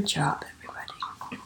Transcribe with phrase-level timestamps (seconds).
[0.00, 1.42] Good job, everybody.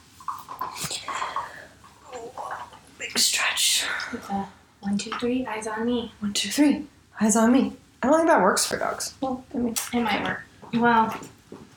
[3.00, 3.84] Big stretch.
[4.12, 4.46] With a
[4.78, 6.12] one, two, three, eyes on me.
[6.20, 6.86] One, two, three.
[7.20, 7.72] Eyes on me.
[8.00, 9.14] I don't think that works for dogs.
[9.20, 10.44] Well, I mean, It might work.
[10.72, 11.18] Well,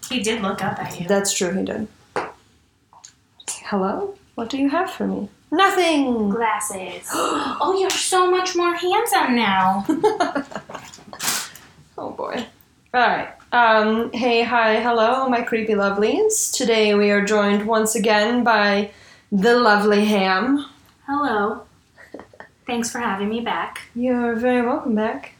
[0.07, 1.07] he did look up at you.
[1.07, 1.51] that's true.
[1.51, 1.87] He did.
[3.49, 4.13] Hello.
[4.35, 5.29] What do you have for me?
[5.51, 6.29] Nothing.
[6.29, 7.07] Glasses.
[7.11, 9.83] oh, you're so much more handsome now.
[11.97, 12.45] oh boy.
[12.93, 13.29] All right.
[13.51, 16.51] Um, hey, hi, hello, my creepy lovelies.
[16.51, 18.91] Today we are joined once again by
[19.31, 20.65] the lovely Ham.
[21.05, 21.61] Hello.
[22.65, 23.83] Thanks for having me back.
[23.95, 25.35] You're very welcome back.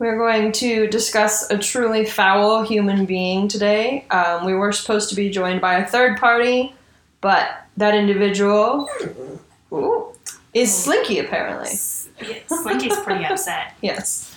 [0.00, 4.04] We're going to discuss a truly foul human being today.
[4.10, 6.74] Um, we were supposed to be joined by a third party,
[7.20, 8.88] but that individual
[9.72, 10.12] ooh,
[10.52, 11.70] is Slinky, apparently.
[12.20, 13.74] Yeah, Slinky's pretty upset.
[13.80, 14.31] Yes.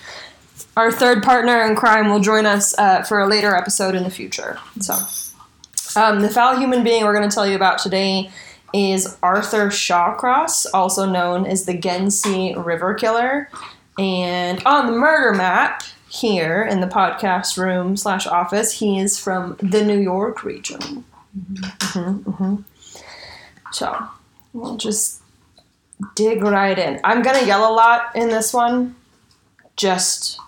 [0.76, 4.10] Our third partner in crime will join us uh, for a later episode in the
[4.10, 4.58] future.
[4.80, 4.94] So,
[5.98, 8.30] um, the foul human being we're going to tell you about today
[8.74, 13.48] is Arthur Shawcross, also known as the Genesee River Killer.
[13.98, 19.56] And on the murder map here in the podcast room slash office, he is from
[19.62, 21.04] the New York region.
[21.80, 22.56] hmm hmm
[23.72, 23.96] So,
[24.52, 25.22] we'll just
[26.14, 27.00] dig right in.
[27.02, 28.94] I'm gonna yell a lot in this one.
[29.76, 30.38] Just,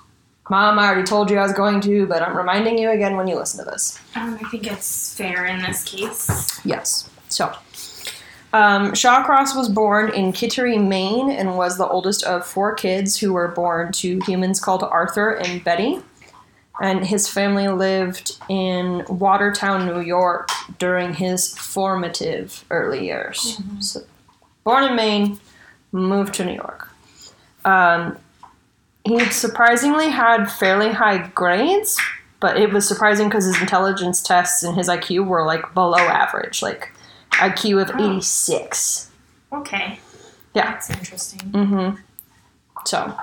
[0.50, 3.28] Mom, I already told you I was going to, but I'm reminding you again when
[3.28, 3.98] you listen to this.
[4.14, 6.64] Um, I think it's fair in this case.
[6.64, 7.08] Yes.
[7.28, 7.52] So,
[8.54, 13.34] um, Shawcross was born in Kittery, Maine, and was the oldest of four kids who
[13.34, 16.00] were born to humans called Arthur and Betty.
[16.80, 23.60] And his family lived in Watertown, New York during his formative early years.
[23.80, 24.00] So,
[24.64, 25.40] born in Maine,
[25.92, 26.88] moved to New York.
[27.64, 28.16] Um,
[29.08, 31.98] he surprisingly had fairly high grades,
[32.40, 36.62] but it was surprising because his intelligence tests and his IQ were like below average,
[36.62, 36.92] like
[37.32, 38.10] IQ of Oh.
[38.16, 39.10] 86.
[39.52, 39.98] Okay.
[40.54, 40.72] Yeah.
[40.72, 41.40] That's interesting.
[41.52, 41.96] Mm-hmm.
[42.84, 43.14] So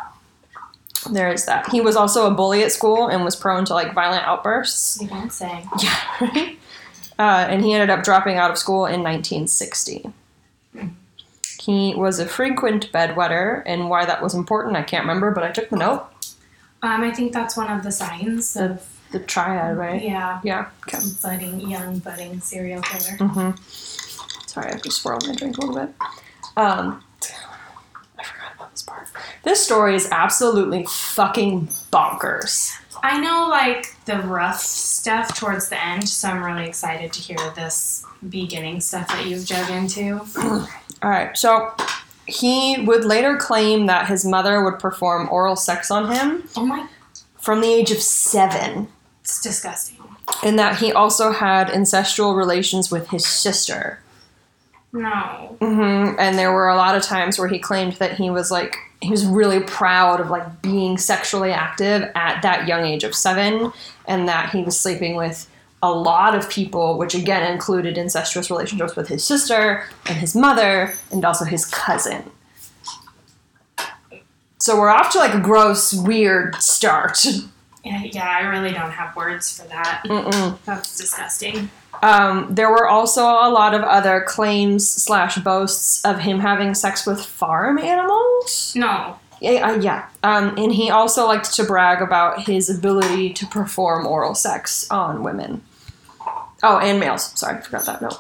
[1.12, 1.70] there is that.
[1.70, 5.02] He was also a bully at school and was prone to like violent outbursts.
[5.02, 5.64] You don't say.
[5.80, 6.60] Yeah, right.
[7.18, 10.12] Uh, and he ended up dropping out of school in 1960.
[11.66, 15.52] He was a frequent bedwetter, and why that was important, I can't remember, but I
[15.52, 16.06] took the note.
[16.84, 20.02] Um, I think that's one of the signs of The triad, right?
[20.02, 20.68] yeah, Yeah.
[20.88, 21.00] Okay.
[21.24, 23.18] budding young budding serial killer.
[23.18, 23.52] Mm-hmm.
[24.48, 25.96] Sorry, I just swirled my drink a little bit.
[26.56, 27.04] Um,
[28.18, 29.08] I forgot about this part.
[29.44, 32.72] This story is absolutely fucking bonkers.
[33.04, 37.38] I know like the rough stuff towards the end, so I'm really excited to hear
[37.56, 40.22] this beginning stuff that you've dug into.
[41.02, 41.74] All right, so
[42.26, 46.88] he would later claim that his mother would perform oral sex on him Oh my,
[47.40, 48.88] from the age of seven,
[49.22, 49.98] it's disgusting.
[50.44, 54.00] and that he also had incestual relations with his sister.
[54.94, 55.58] No.
[55.60, 58.78] hmm And there were a lot of times where he claimed that he was like
[59.02, 63.72] he was really proud of like being sexually active at that young age of seven,
[64.08, 65.48] and that he was sleeping with
[65.82, 70.96] a lot of people, which again included incestuous relationships with his sister and his mother,
[71.12, 72.32] and also his cousin.
[74.58, 77.24] So we're off to like a gross, weird start.
[77.84, 80.02] Yeah, yeah, I really don't have words for that.
[80.06, 80.58] Mm-mm.
[80.66, 81.70] That's disgusting.
[82.02, 87.06] Um, there were also a lot of other claims slash boasts of him having sex
[87.06, 88.74] with farm animals.
[88.76, 89.20] No.
[89.46, 90.08] Yeah, uh, yeah.
[90.24, 95.22] Um, and he also liked to brag about his ability to perform oral sex on
[95.24, 95.62] women.
[96.64, 97.38] Oh, and males.
[97.40, 98.20] Sorry, I forgot that note.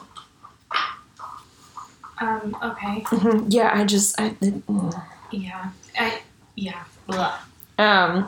[2.19, 3.01] Um, okay.
[3.07, 3.45] Mhm.
[3.49, 5.03] Yeah, I just, I, it- mm.
[5.31, 5.69] Yeah.
[5.99, 6.21] I,
[6.55, 6.83] yeah.
[7.07, 7.37] Blah.
[7.77, 8.27] um,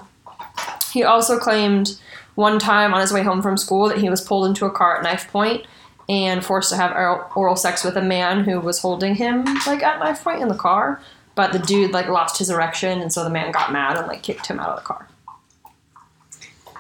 [0.91, 2.00] he also claimed
[2.35, 4.97] one time on his way home from school that he was pulled into a car
[4.97, 5.66] at knife point
[6.09, 6.91] and forced to have
[7.35, 10.55] oral sex with a man who was holding him like at knife point in the
[10.55, 11.02] car.
[11.37, 14.23] But the dude like lost his erection, and so the man got mad and like
[14.23, 15.07] kicked him out of the car.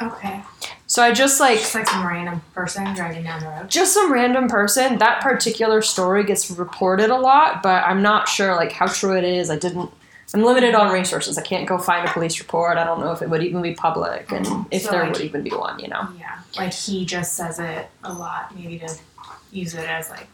[0.01, 0.41] Okay.
[0.85, 3.69] So I just like Just like some random person driving down the road.
[3.69, 4.97] just some random person.
[4.99, 9.23] That particular story gets reported a lot, but I'm not sure like how true it
[9.23, 9.49] is.
[9.49, 9.91] I didn't.
[10.33, 11.37] I'm limited on resources.
[11.37, 12.77] I can't go find a police report.
[12.77, 14.63] I don't know if it would even be public, and mm-hmm.
[14.71, 15.79] if So, there like- would even be one.
[15.79, 16.07] You know.
[16.19, 16.39] Yeah.
[16.57, 18.93] Like he just says it a lot, maybe to
[19.51, 20.27] use it as like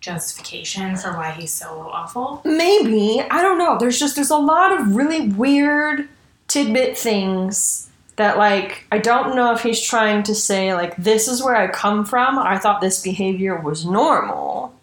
[0.00, 2.40] justification for why he's so awful.
[2.44, 3.78] Maybe I don't know.
[3.78, 6.08] There's just there's a lot of really weird
[6.48, 11.42] tidbit things that like I don't know if he's trying to say like this is
[11.42, 12.38] where I come from.
[12.38, 14.74] I thought this behavior was normal,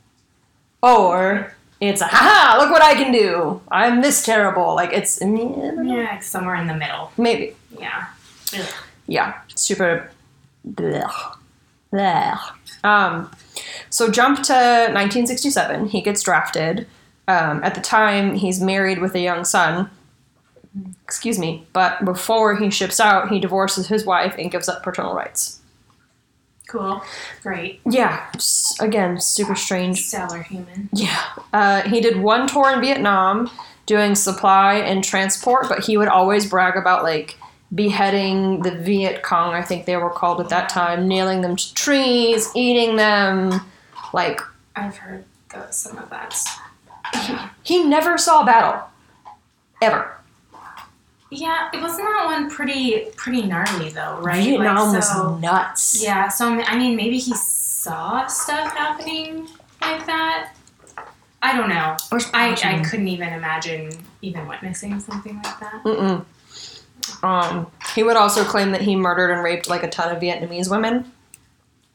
[0.81, 3.61] or it's a haha look what I can do.
[3.69, 4.75] I'm this terrible.
[4.75, 5.81] Like it's I mean, I.
[5.81, 7.11] Yeah, somewhere in the middle.
[7.17, 8.07] maybe Yeah.
[8.55, 8.73] Ugh.
[9.07, 10.11] yeah super.
[10.67, 11.37] Blech.
[11.91, 12.39] Blech.
[12.83, 13.29] Um,
[13.89, 15.89] so jump to 1967.
[15.89, 16.87] He gets drafted.
[17.27, 19.89] Um, at the time, he's married with a young son.
[21.03, 21.65] Excuse me.
[21.73, 25.61] But before he ships out, he divorces his wife and gives up paternal rights.
[26.67, 27.03] Cool.
[27.43, 27.81] Great.
[27.85, 28.25] Yeah.
[28.79, 30.01] Again, super strange.
[30.01, 30.89] Stellar human.
[30.91, 31.21] Yeah.
[31.51, 33.51] Uh, he did one tour in Vietnam
[33.85, 37.37] doing supply and transport, but he would always brag about like
[37.73, 41.73] beheading the Viet Cong, I think they were called at that time, nailing them to
[41.73, 43.61] trees, eating them.
[44.13, 44.41] Like,
[44.75, 46.35] I've heard the, some of that.
[47.63, 48.83] he never saw a battle.
[49.81, 50.17] Ever.
[51.29, 54.43] Yeah, it wasn't that one pretty pretty gnarly though, right?
[54.43, 56.03] Vietnam Like, so, was nuts.
[56.03, 59.47] Yeah, so I mean, maybe he saw stuff happening
[59.81, 60.53] like that.
[61.41, 61.97] I don't know.
[62.33, 63.91] I, I couldn't even imagine
[64.21, 65.81] even witnessing something like that.
[65.83, 66.23] Mm-mm.
[67.23, 70.69] Um, he would also claim that he murdered and raped like a ton of Vietnamese
[70.69, 71.11] women.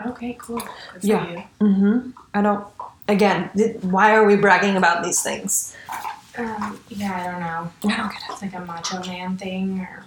[0.07, 0.61] Okay, cool.
[0.95, 1.47] Good Yeah.
[1.61, 2.11] Mm-hmm.
[2.35, 2.67] I don't.
[3.09, 5.75] Again, th- why are we bragging about these things?
[6.37, 7.93] Um, yeah, I don't know.
[7.95, 10.05] I don't get It's like a macho man thing, or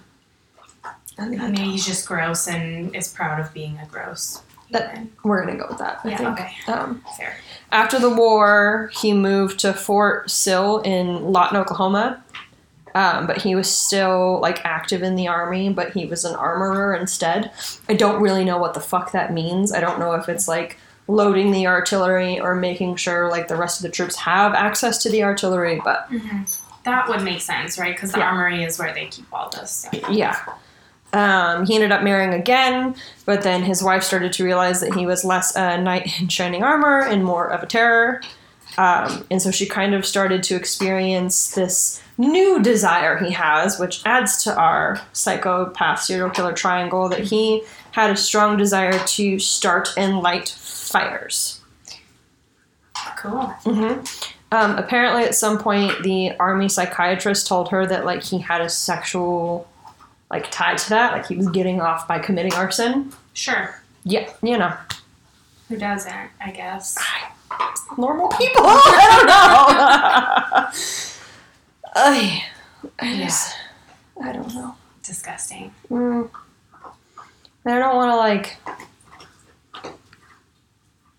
[1.18, 1.28] it.
[1.30, 4.42] maybe he's just gross and is proud of being a gross.
[4.70, 5.12] That- human.
[5.24, 6.00] We're gonna go with that.
[6.04, 6.30] I Yeah, think.
[6.40, 6.52] okay.
[6.68, 7.36] Um, Fair.
[7.70, 12.22] after the war, he moved to Fort Sill in Lawton, Oklahoma.
[12.94, 16.94] Um, but he was still like active in the army, but he was an armorer
[16.94, 17.50] instead.
[17.88, 19.72] I don't really know what the fuck that means.
[19.72, 20.78] I don't know if it's like
[21.08, 25.10] loading the artillery or making sure like the rest of the troops have access to
[25.10, 26.42] the artillery, but hmm
[26.84, 27.94] That would make sense, right?
[27.94, 28.28] Because the Yeah.
[28.30, 30.10] armory is where they keep all this stuff.
[30.10, 30.36] yeah.
[31.14, 32.94] Um, he ended up marrying again,
[33.26, 36.62] but then his wife started to realize that he was less a knight in shining
[36.62, 38.20] armor and more of a terror.
[38.78, 44.02] Um, and so she kind of started to experience this new desire he has, which
[44.06, 49.90] adds to our psychopath serial killer triangle that he had a strong desire to start
[49.96, 51.60] and light fires.
[53.18, 53.46] Cool.
[53.64, 54.04] hmm
[54.52, 58.68] Um, apparently, at some point, the army psychiatrist told her that like he had a
[58.68, 59.68] sexual
[60.30, 63.12] like tie to that, like he was getting off by committing arson.
[63.34, 63.78] Sure.
[64.04, 64.74] Yeah, you know,
[65.68, 66.12] Who doesn't?
[66.40, 66.98] I guess.
[67.96, 68.62] normal people.
[68.66, 70.78] I don't know.
[71.94, 72.44] I,
[73.00, 73.24] I Yeah.
[73.26, 73.54] just,
[74.22, 74.74] I don't know.
[75.02, 75.72] Disgusting.
[75.90, 76.30] Mm.
[77.66, 78.56] I don't want to like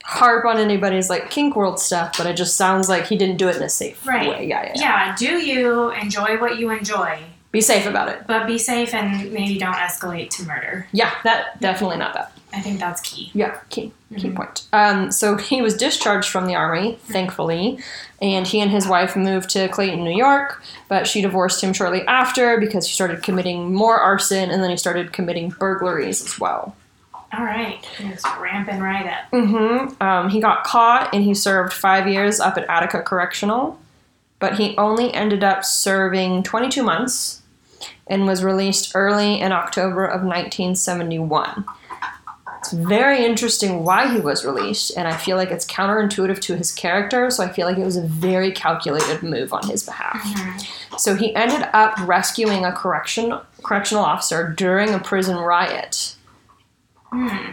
[0.03, 3.47] harp on anybody's like kink world stuff, but it just sounds like he didn't do
[3.47, 4.27] it in a safe Right.
[4.29, 4.47] way.
[4.47, 4.81] Yeah, yeah, yeah.
[4.81, 5.15] Yeah.
[5.17, 7.19] Do you enjoy what you enjoy,
[7.51, 8.27] Be safe about it.
[8.27, 10.87] but be safe and maybe don't escalate to murder.
[10.91, 12.32] Yeah, that definitely not that.
[12.53, 13.31] I think that's key.
[13.33, 14.35] Yeah, key key Mhm.
[14.35, 14.61] point.
[14.71, 17.79] Um, so he was discharged from the army, thankfully,
[18.21, 20.61] and he and his wife moved to Clayton, New York.
[20.87, 24.77] But she divorced him shortly after because he started committing more arson, and then he
[24.77, 26.75] started committing burglaries as well.
[27.35, 27.79] All right.
[27.97, 29.31] Just ramping right up.
[29.31, 29.99] Mm-hmm.
[30.03, 33.79] Um, he got caught and he served five years up at Attica Correctional,
[34.37, 37.41] but he only ended up serving 22 months
[38.05, 41.65] and was released early in October of 1971.
[42.63, 46.71] It's very interesting why he was released, and I feel like it's counterintuitive to his
[46.71, 50.23] character, so I feel like it was a very calculated move on his behalf.
[50.23, 50.65] Mhm.
[50.97, 56.15] So he ended up rescuing a correction correctional officer during a prison riot.
[57.11, 57.51] Hmm.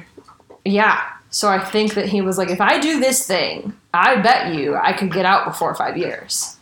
[0.64, 1.00] Yeah.
[1.30, 4.76] So I think that he was like, if I do this thing, I bet you
[4.76, 6.56] I could get out before five years.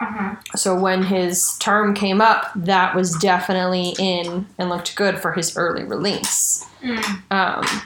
[0.00, 0.34] Uh-huh.
[0.56, 5.56] So when his term came up, that was definitely in and looked good for his
[5.56, 6.66] early release.
[6.82, 7.04] Mm.
[7.30, 7.82] Um,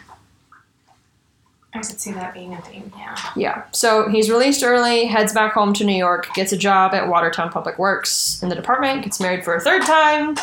[1.75, 2.93] I could see that being a thing.
[2.97, 3.17] Yeah.
[3.35, 3.65] yeah.
[3.73, 7.51] So he's released early, heads back home to New York, gets a job at Watertown
[7.51, 10.37] Public Works in the department, gets married for a third time.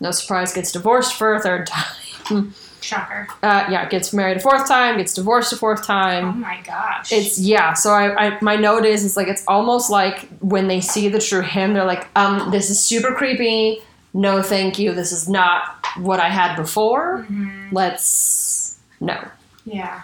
[0.00, 1.66] No surprise, gets divorced for a third
[2.28, 2.54] time.
[2.88, 3.28] Shocker.
[3.42, 6.24] Uh, yeah, gets married a fourth time, gets divorced a fourth time.
[6.24, 7.12] Oh my gosh.
[7.12, 7.74] It's yeah.
[7.74, 11.18] So I, I my note is it's like it's almost like when they see the
[11.18, 13.82] true him, they're like, um, this is super creepy.
[14.14, 14.94] No, thank you.
[14.94, 17.26] This is not what I had before.
[17.30, 17.72] Mhm.
[17.72, 19.22] Let's no.
[19.66, 20.00] Yeah.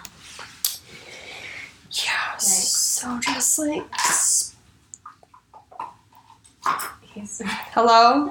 [1.91, 2.37] Yeah.
[2.37, 3.83] So just like
[7.13, 7.41] He's
[7.73, 8.29] hello.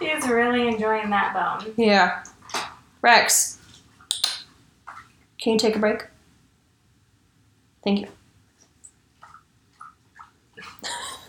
[0.00, 1.72] he's really enjoying that bone.
[1.76, 2.22] Yeah.
[3.06, 3.56] Rex.
[5.40, 6.06] Can you take a break?
[7.84, 8.08] Thank you.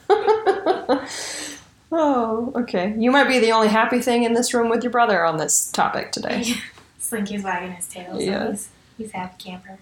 [1.92, 2.96] oh, okay.
[2.98, 5.72] You might be the only happy thing in this room with your brother on this
[5.72, 6.46] topic today.
[7.00, 8.16] Slinky's wagging his tail.
[8.16, 8.50] So Yeah.
[8.50, 9.78] he's, he's a happy camper.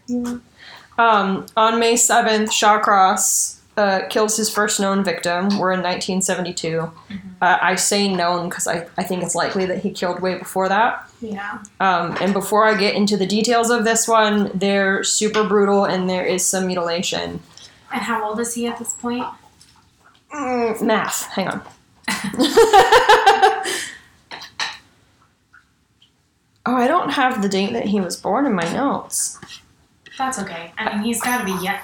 [0.97, 5.43] Um, on May 7th, Shawcross uh, kills his first known victim.
[5.59, 6.91] We're in 1972.
[7.41, 10.67] Uh, I say known because I, I think it's likely that he killed way before
[10.67, 11.09] that.
[11.31, 11.63] Yeah.
[11.79, 16.09] Um, and before I get into the details of this one, they're super brutal and
[16.09, 17.39] there is some mutilation.
[17.91, 19.25] And how old is he at this point?
[20.33, 21.27] Mm, math.
[21.31, 21.61] Hang on.
[26.65, 29.39] oh, I don't have the date that he was born in my notes.
[30.17, 30.71] That's okay.
[30.77, 31.81] I mean, he's got to be yet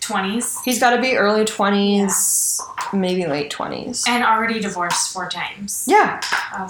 [0.00, 2.58] twenties He's got to be early 20s,
[2.92, 4.08] maybe late 20s.
[4.08, 5.84] and already divorced four times.
[5.88, 6.20] Yeah.
[6.54, 6.68] Oh.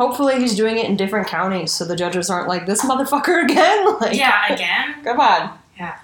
[0.00, 3.86] Hopefully he's doing it in different counties so the judges aren't like, this motherfucker again?
[4.00, 4.94] Like, yeah, again.
[5.04, 5.58] Come on.
[5.76, 5.98] Yeah.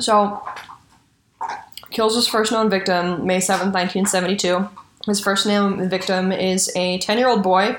[0.00, 0.42] So,
[1.90, 4.68] kills his first known victim May 7th, 1972.
[5.06, 7.76] His first known victim is a 10 year old boy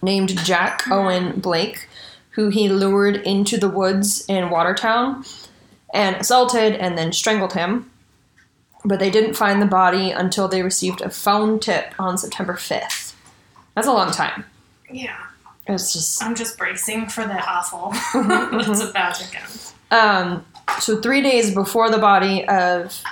[0.00, 0.92] named Jack mm-hmm.
[0.92, 1.88] Owen Blake,
[2.30, 5.24] who he lured into the woods in Watertown
[5.92, 7.90] and assaulted and then strangled him.
[8.86, 13.14] But they didn't find the body until they received a phone tip on September 5th.
[13.74, 14.44] That's a long time.
[14.90, 15.18] Yeah.
[15.66, 16.22] It's just.
[16.22, 19.50] I'm just bracing for the awful that's about to come.
[19.90, 20.46] Um,
[20.80, 23.02] so three days before the body of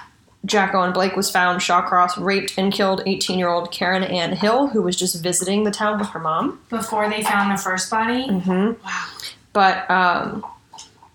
[0.45, 4.97] Jack Owen Blake was found, Shawcross raped and killed 18-year-old Karen Ann Hill, who was
[4.97, 6.61] just visiting the town with her mom.
[6.71, 8.29] Before they found the first body?
[8.29, 8.85] Mm-hmm.
[8.85, 9.07] Wow.
[9.53, 10.45] But um,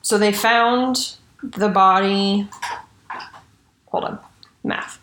[0.01, 2.47] so they found the body.
[3.87, 4.19] Hold on,
[4.63, 4.99] math.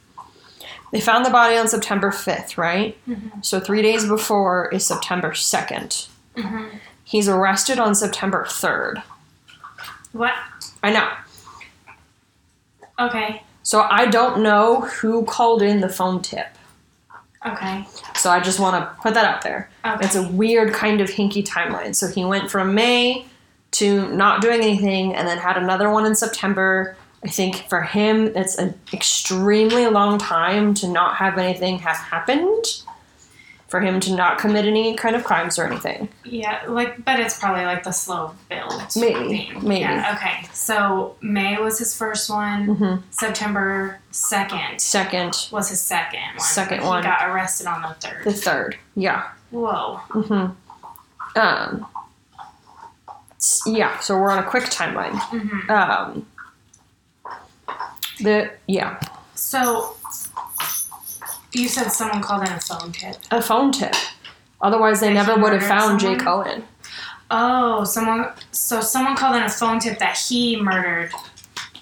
[0.92, 2.96] They found the body on September 5th, right?
[3.08, 3.44] Mhm.
[3.44, 6.08] So three days before is September 2nd.
[6.36, 6.66] hmm
[7.04, 9.02] He's arrested on September 3rd.
[10.12, 10.32] What?
[10.82, 11.08] I know.
[12.98, 13.42] Okay.
[13.62, 16.48] So I don't know who called in the phone tip.
[17.46, 17.86] Okay.
[18.16, 19.68] So I just want to put that out there.
[19.84, 20.04] Okay.
[20.04, 21.94] It's a weird kind of hinky timeline.
[21.94, 23.26] So he went from May
[23.72, 26.96] to not doing anything and then had another one in September.
[27.26, 32.64] I think for him, it's an extremely long time to not have anything have happened.
[33.68, 36.08] For him to not commit any kind of crimes or anything.
[36.24, 38.72] Yeah, like, but it's probably like the slow build.
[38.94, 39.68] Maybe, thing.
[39.68, 39.80] maybe.
[39.80, 40.48] Yeah, okay.
[40.52, 42.66] So May was his first one.
[42.76, 46.38] hmm September 2nd Second, was his second one.
[46.38, 47.02] Second but one.
[47.02, 48.22] He got arrested on the third.
[48.24, 48.76] the third.
[48.94, 49.30] Yeah.
[49.50, 49.96] Whoa.
[50.10, 50.46] hmm
[51.36, 51.86] Um,
[53.66, 55.18] yeah, so we're on a quick timeline.
[55.18, 56.26] hmm Um,
[58.20, 58.98] the yeah,
[59.34, 59.96] So,
[61.52, 63.16] you said someone called in a phone tip.
[63.30, 63.94] a phone tip.
[64.60, 66.18] Otherwise, they never would have found someone?
[66.18, 66.64] Jake Owen.
[67.30, 68.30] Oh, someone.
[68.52, 71.10] So someone called in a phone tip that he murdered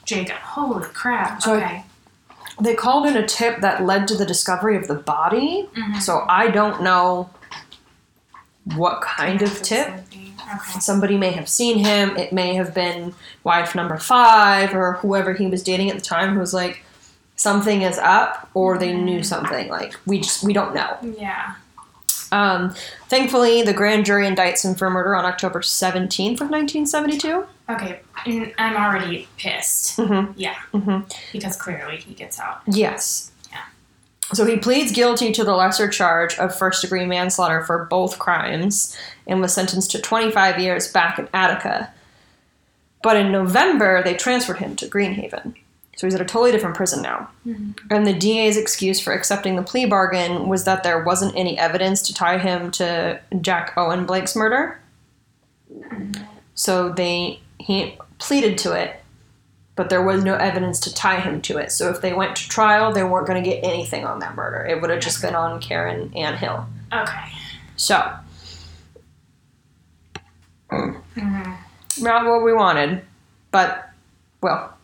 [0.04, 0.36] Jacob.
[0.38, 1.42] Holy crap.
[1.42, 1.84] So- okay.
[2.60, 5.68] They called in a tip that led to the discovery of the body.
[5.74, 6.00] Mhm.
[6.00, 7.30] So I don't know
[8.76, 9.88] what kind of tip.
[10.46, 10.80] Okay.
[10.80, 12.16] Somebody may have seen him.
[12.16, 16.34] It may have been wife number five or whoever he was dating at the time
[16.34, 16.84] who was like,
[17.36, 19.68] something is up, or they knew something.
[19.68, 20.96] Like we just we don't know.
[21.18, 21.54] Yeah.
[22.32, 22.74] Um,
[23.08, 27.46] thankfully, the grand jury indicts him for murder on October 17th of 1972.
[27.68, 28.00] Okay.
[28.58, 29.96] I'm already pissed.
[29.98, 30.32] Mm-hmm.
[30.36, 30.56] Yeah.
[30.72, 31.08] Mm-hmm.
[31.32, 32.62] Because clearly he gets out.
[32.66, 33.30] Yes.
[34.32, 38.96] So he pleads guilty to the lesser charge of first degree manslaughter for both crimes
[39.26, 41.92] and was sentenced to 25 years back in Attica.
[43.02, 45.54] But in November, they transferred him to Greenhaven.
[45.96, 47.28] So he's at a totally different prison now.
[47.46, 47.74] Mhm.
[47.90, 52.02] And the DA's excuse for accepting the plea bargain was that there wasn't any evidence
[52.02, 54.80] to tie him to Jack Owen Blake's murder.
[56.54, 59.03] So they he pleaded to it,
[59.76, 61.72] but there was no evidence to tie him to it.
[61.72, 64.64] So if they went to trial, they weren't going to get anything on that murder.
[64.64, 66.66] It would have just been on Karen Ann Hill.
[66.92, 67.32] Okay.
[67.76, 68.12] So
[70.70, 71.52] hmm
[72.00, 73.02] not what we wanted,
[73.52, 73.88] but
[74.40, 74.76] well,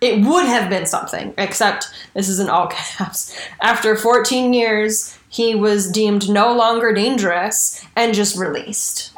[0.00, 1.34] it would have been something.
[1.38, 3.36] Except this is in all caps.
[3.60, 9.12] After 14 years, he was deemed no longer dangerous and just released.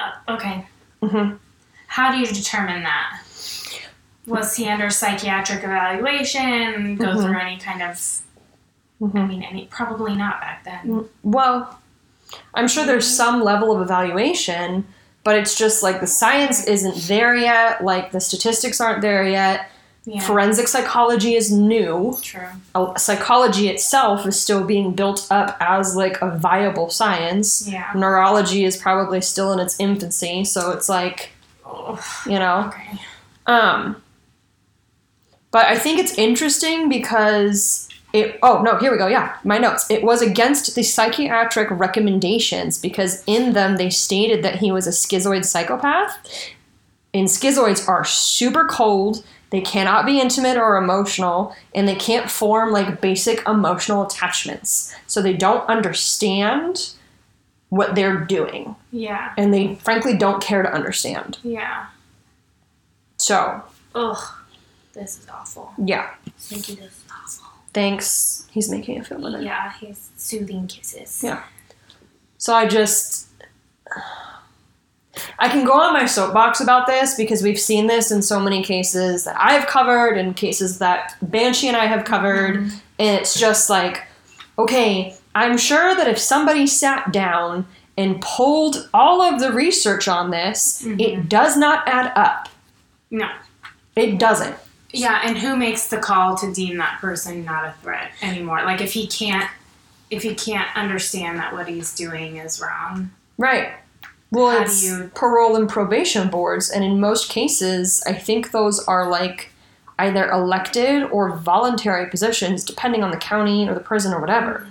[0.00, 0.66] Uh, okay.
[1.02, 1.34] hmm
[1.86, 3.19] How do you determine that?
[4.30, 6.96] Was he under psychiatric evaluation?
[6.96, 7.22] Go Mhm.
[7.22, 7.98] through any kind of.
[9.02, 11.06] I hmm mean, any probably not back then.
[11.22, 11.78] Well,
[12.54, 14.86] I'm sure there's some level of evaluation,
[15.24, 17.82] but it's just like the science isn't there yet.
[17.82, 19.70] Like the statistics aren't there yet.
[20.04, 20.20] Yeah.
[20.22, 22.16] Forensic psychology is new.
[22.22, 22.48] True.
[22.96, 27.68] Psychology itself is still being built up as like a viable science.
[27.68, 27.90] Yeah.
[27.94, 31.30] Neurology is probably still in its infancy, so it's like,
[32.26, 32.64] you know.
[32.68, 32.98] okay.
[33.46, 33.96] Um,
[35.50, 38.38] but I think it's interesting because it.
[38.42, 39.06] Oh no, here we go.
[39.06, 39.90] Yeah, my notes.
[39.90, 44.90] It was against the psychiatric recommendations because in them they stated that he was a
[44.90, 46.18] schizoid psychopath.
[47.12, 49.24] And schizoids are super cold.
[49.50, 54.94] They cannot be intimate or emotional, and they can't form like basic emotional attachments.
[55.08, 56.94] So they don't understand
[57.68, 58.76] what they're doing.
[58.92, 59.32] Yeah.
[59.36, 61.38] And they frankly don't care to understand.
[61.42, 61.86] Yeah.
[63.16, 63.62] So,
[63.94, 64.34] Ugh.
[64.92, 65.72] This is awful.
[65.84, 66.10] yeah.
[66.38, 66.76] Thank you.
[66.76, 67.46] This is awful.
[67.72, 68.46] Thanks.
[68.50, 69.40] He's making it feel better.
[69.40, 71.22] Yeah, he's soothing kisses.
[71.22, 71.42] Yeah.
[72.38, 73.28] So I just.
[75.38, 78.62] I can go on my soapbox about this because we've seen this in so many
[78.62, 82.56] cases that I've covered and cases that Banshee and I have covered.
[82.56, 82.80] Mhm.
[82.98, 84.02] And it's just like,
[84.58, 87.66] okay, I'm sure that if somebody sat down
[87.98, 91.00] and pulled all of the research on this, Mhm.
[91.00, 92.48] it does not add up.
[93.10, 93.28] No.
[93.96, 94.56] It doesn't.
[94.92, 98.64] Yeah, and who makes the call to deem that person not a threat anymore?
[98.64, 99.48] Like if he can't
[100.10, 103.10] if he can't understand that what he's doing is wrong.
[103.38, 103.70] Right.
[104.32, 108.80] Well, How it's you- parole and probation boards, and in most cases, I think those
[108.86, 109.50] are like
[110.00, 114.66] either elected or voluntary positions, depending on the county or the prison or whatever.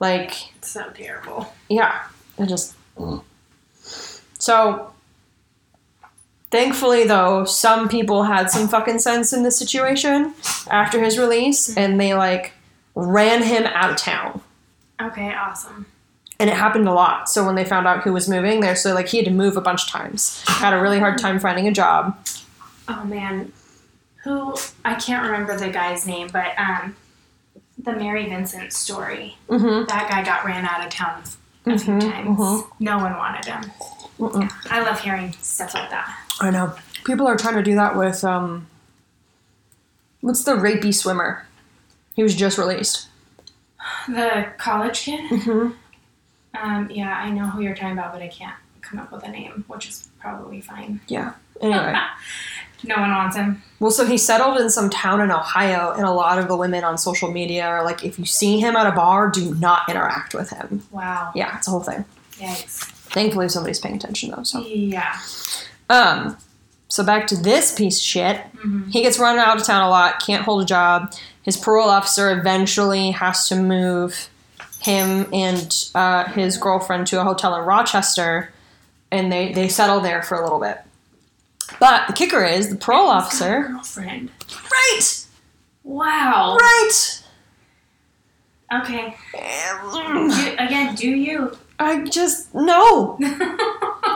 [0.00, 1.52] Like, It's so terrible.
[1.68, 2.02] yeah,
[2.38, 2.74] it just.
[2.96, 3.22] Mm.
[4.38, 4.92] So,
[6.50, 10.34] thankfully, though, some people had some fucking sense in this situation
[10.70, 12.52] after his release, and they like
[12.94, 14.40] ran him out of town.
[15.00, 15.86] Okay, awesome.
[16.40, 17.28] and it happened a lot.
[17.28, 19.56] So when they found out who was moving there, so like he had to move
[19.56, 20.42] a bunch of times.
[20.46, 22.16] Had a really hard time finding a job.
[22.88, 23.52] Oh man.
[24.24, 26.96] Who I can't remember the guy's name, but um
[27.80, 29.36] the Mary Vincent story.
[29.48, 29.86] Mm-hmm.
[29.86, 31.22] That guy got ran out of town
[31.66, 32.38] a few Mhm, times.
[32.38, 32.68] mhm.
[32.80, 33.62] No one wanted him.
[34.18, 34.50] Mm-mm.
[34.70, 36.18] I love hearing stuff like that.
[36.40, 36.74] I know.
[37.04, 38.66] People are trying to do that with um.
[40.20, 41.46] What's the rapey swimmer?
[42.14, 43.06] He was just released.
[44.08, 45.20] The college kid?
[45.30, 45.70] Mm-hmm.
[46.60, 49.28] Um, yeah, I know who you're talking about, but I can't come up with a
[49.28, 51.00] name, which is probably fine.
[51.06, 51.34] Yeah.
[51.60, 51.94] Anyway,
[52.84, 53.62] no one wants him.
[53.78, 56.82] well, so he settled in some town in Ohio, and a lot of the women
[56.82, 60.34] on social media are like, if you see him at a bar, do not interact
[60.34, 60.82] with him.
[60.90, 61.30] Wow.
[61.36, 62.04] Yeah, it's a whole thing.
[62.32, 62.84] Yikes.
[63.10, 64.42] Thankfully, somebody's paying attention though.
[64.42, 65.16] So, Yeah.
[65.88, 66.36] Um,
[66.88, 68.36] so back to this piece of shit.
[68.60, 71.12] hmm He gets run out of town a lot, can't hold a job.
[71.42, 74.28] His parole officer eventually has to move
[74.80, 78.52] him and uh, his girlfriend to a hotel in Rochester,
[79.10, 80.78] and they, they settle there for a little bit.
[81.80, 83.68] But the kicker is the parole officer.
[83.68, 84.30] Girlfriend.
[84.70, 85.24] Right!
[85.84, 86.56] Wow.
[86.58, 87.22] Right!
[88.82, 89.16] Okay.
[89.32, 91.56] Do, again, do you?
[91.78, 92.54] I just.
[92.54, 93.16] No!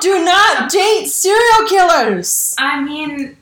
[0.00, 2.54] Do not date serial killers!
[2.58, 3.36] I mean,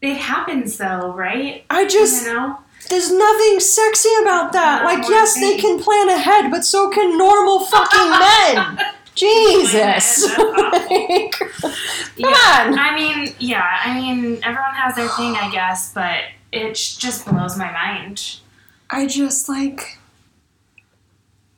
[0.00, 1.64] it happens though, right?
[1.70, 2.26] I just.
[2.26, 2.58] you know.
[2.88, 4.82] There's nothing sexy about that.
[4.82, 8.92] No, Like, yes, they can plan ahead, but so can normal fucking men.
[9.16, 10.28] Jesus.
[10.38, 11.72] Like, Come
[12.16, 12.66] Yeah.
[12.68, 12.78] on.
[12.78, 13.80] I mean, yeah.
[13.84, 16.20] I mean, everyone has their thing, I guess, but
[16.52, 18.36] it just blows my mind.
[18.90, 19.98] I just like.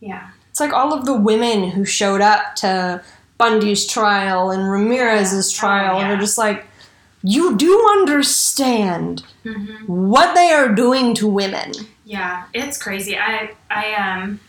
[0.00, 0.30] Yeah.
[0.58, 3.00] It's like all of the women who showed up to
[3.38, 6.08] Bundy's trial and Ramirez's trial, Oh, and yeah.
[6.08, 6.66] they're just like,
[7.22, 11.70] you do understand hmm what they are doing to women.
[12.04, 13.16] Yeah, it's crazy.
[13.16, 14.40] I I um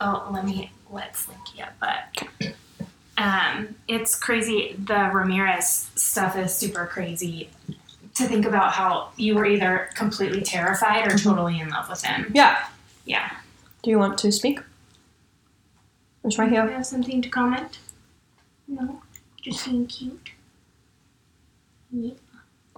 [0.00, 2.52] oh let me let's link you up, but
[3.16, 4.74] um it's crazy.
[4.84, 7.50] The Ramirez stuff is super crazy
[8.16, 12.32] to think about how you were either completely terrified or totally in love with him.
[12.34, 12.66] Yeah.
[13.04, 13.30] Yeah.
[13.84, 14.58] Do you want to speak?
[16.24, 16.70] It's right Do you here.
[16.72, 17.78] have something to comment?
[18.68, 19.00] No,
[19.42, 20.30] just being cute.
[21.90, 22.12] Yeah.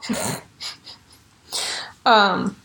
[2.05, 2.57] Um.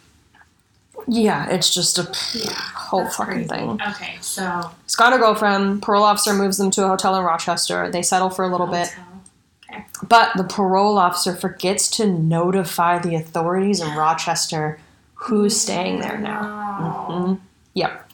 [1.07, 2.51] Yeah, it's just a Yeah.
[2.53, 3.47] whole fucking crazy.
[3.47, 3.79] thing.
[3.89, 5.83] Okay, so He's got a girlfriend.
[5.83, 7.89] Parole officer moves them to a hotel in Rochester.
[7.91, 8.87] They settle for a little bit.
[8.89, 9.83] hotel.
[10.09, 14.79] But the parole officer forgets to notify the authorities in Rochester
[15.13, 17.07] who's staying there now.
[17.09, 17.15] No.
[17.25, 17.33] hmm
[17.75, 18.09] Yep.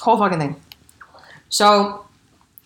[0.00, 0.56] Whole fucking thing.
[1.50, 2.06] So,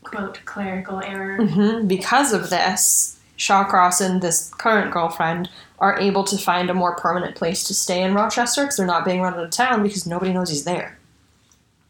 [0.04, 1.38] Quote clerical error.
[1.38, 5.48] mhm, because of this, Shawcross and this current girlfriend
[5.80, 9.04] are able to find a more permanent place to stay in Rochester because they're not
[9.04, 10.98] being run out of town because nobody knows he's there.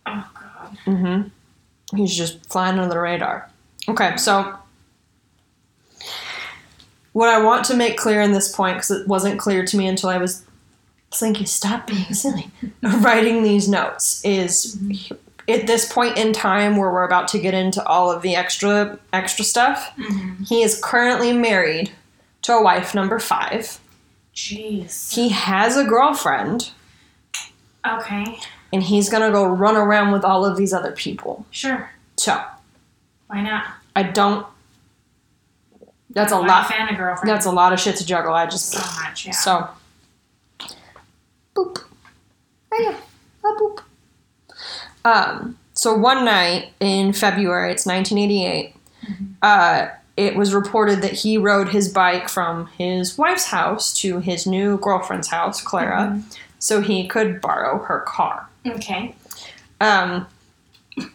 [0.07, 0.79] Oh god.
[0.87, 1.97] Mm-hmm.
[1.97, 3.51] He's just flying under the radar.
[3.89, 4.55] Okay, so
[7.13, 9.87] what I want to make clear in this point, because it wasn't clear to me
[9.87, 10.45] until I was
[11.13, 12.51] thinking, stop being silly,
[12.83, 14.79] writing these notes, is
[15.49, 18.99] at this point in time where we're about to get into all of the extra
[19.13, 19.93] extra stuff.
[19.99, 20.45] Mm-hmm.
[20.45, 21.93] He is currently married
[22.43, 23.79] to a wife number five.
[24.35, 25.13] Jeez.
[25.13, 26.71] He has a girlfriend,
[27.87, 28.39] Okay.
[28.73, 31.47] and he's gonna go run around with all of these other people.
[31.51, 31.91] Sure.
[32.17, 32.43] So
[33.29, 33.67] Why not?
[33.97, 34.47] I don't.
[36.11, 36.67] That's a I'm lot.
[36.67, 37.29] A fan of girlfriend.
[37.29, 38.33] That's a lot of shit to juggle.
[38.35, 39.27] I just so much.
[39.27, 39.33] Yeah.
[39.33, 39.69] so.
[41.55, 41.85] Boop.
[42.73, 42.97] Oh yeah,
[43.45, 43.81] a boop.
[45.05, 45.59] Um.
[45.77, 48.77] So one night in February, it's 1988,
[49.43, 54.47] uh, it was reported that he rode his bike from his wife's house to his
[54.47, 56.23] new girlfriend's house, Clara,
[56.61, 58.49] so he could borrow her car.
[58.65, 59.17] Okay.
[59.81, 60.27] Um,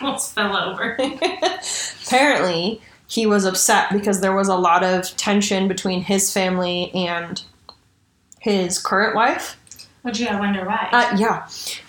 [0.00, 0.96] almost fell over.
[2.06, 7.42] apparently, he was upset because there was a lot of tension between his family and
[8.38, 9.56] his current wife.
[10.04, 10.88] Would you I wonder why?
[10.92, 11.48] Uh, yeah.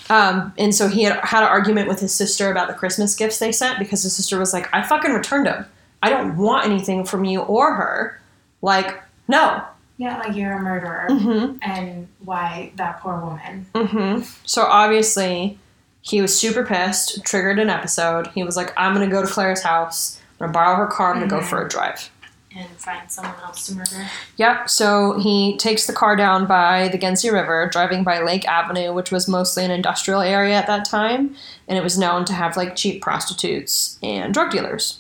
[0.09, 3.39] Um, and so he had had an argument with his sister about the Christmas gifts
[3.39, 5.65] they sent because his sister was like, I fucking returned them.
[6.03, 8.21] I don't want anything from you or her.
[8.61, 9.63] Like, no.
[9.97, 11.07] yeah, like you're a murderer.
[11.09, 11.57] Mm-hmm.
[11.63, 13.65] And why that poor woman?
[13.73, 14.23] Mm-hmm.
[14.45, 15.57] So obviously,
[16.01, 18.27] he was super pissed, triggered an episode.
[18.35, 20.19] He was like, I'm going to go to Claire's house.
[20.33, 21.13] I'm going to borrow her car.
[21.13, 21.49] I'm going to go Mhm.
[21.49, 22.09] for a drive.
[22.55, 24.07] And find someone else to murder.
[24.37, 24.69] Yep.
[24.69, 29.11] So he takes the car down by the Genesee River, driving by Lake Avenue, which
[29.11, 31.35] was mostly an industrial area at that time,
[31.67, 34.99] and it was known to have like cheap prostitutes and drug dealers.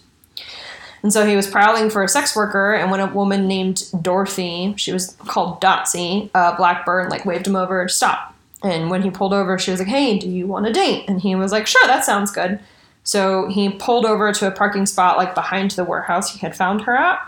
[1.03, 4.73] And so he was prowling for a sex worker, and when a woman named Dorothy,
[4.77, 8.33] she was called Dotsy, uh, Blackburn, like waved him over to stop.
[8.63, 11.21] And when he pulled over, she was like, "Hey, do you want a date?" And
[11.21, 12.59] he was like, "Sure, that sounds good."
[13.03, 16.81] So he pulled over to a parking spot like behind the warehouse he had found
[16.83, 17.19] her at.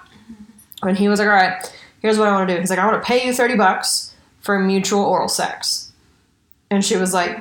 [0.85, 2.59] And he was like, all right, here's what I want to do.
[2.59, 5.91] He's like, I want to pay you 30 bucks for mutual oral sex.
[6.69, 7.39] And she was like,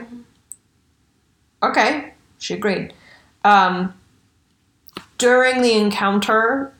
[1.62, 2.12] okay.
[2.38, 2.92] She agreed.
[3.44, 3.94] Um,
[5.18, 6.72] during the encounter,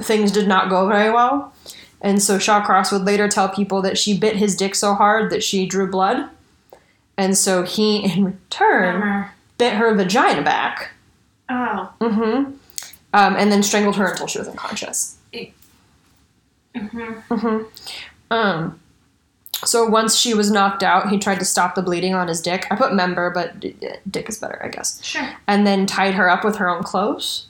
[0.00, 1.52] things did not go very well.
[2.00, 5.42] And so Shawcross would later tell people that she bit his dick so hard that
[5.42, 6.30] she drew blood.
[7.16, 9.32] And so he, in return, Bummer.
[9.58, 10.92] bit her vagina back.
[11.48, 11.92] Oh.
[12.00, 12.52] Mm-hmm.
[13.12, 15.17] Um, and then strangled her until she was unconscious.
[16.76, 17.34] Mm-hmm.
[17.34, 17.62] hmm
[18.30, 18.80] Um,
[19.64, 22.66] so once she was knocked out, he tried to stop the bleeding on his dick.
[22.70, 25.02] I put member, but d- d- dick is better, I guess.
[25.02, 25.28] Sure.
[25.48, 27.46] And then tied her up with her own clothes,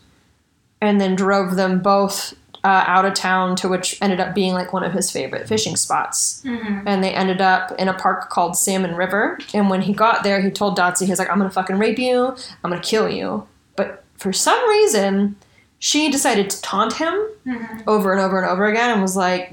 [0.81, 2.33] and then drove them both
[2.65, 5.77] uh, out of town to which ended up being like one of his favorite fishing
[5.77, 6.43] spots.
[6.45, 6.89] Mm-hmm.
[6.89, 9.39] And they ended up in a park called Salmon River.
[9.53, 12.29] And when he got there, he told Dotsy, he's like, "I'm gonna fucking rape you.
[12.65, 15.37] I'm gonna kill you." But for some reason,
[15.79, 17.15] she decided to taunt him
[17.47, 17.89] Mm-hmm.
[17.89, 19.51] over and over and over again and was like,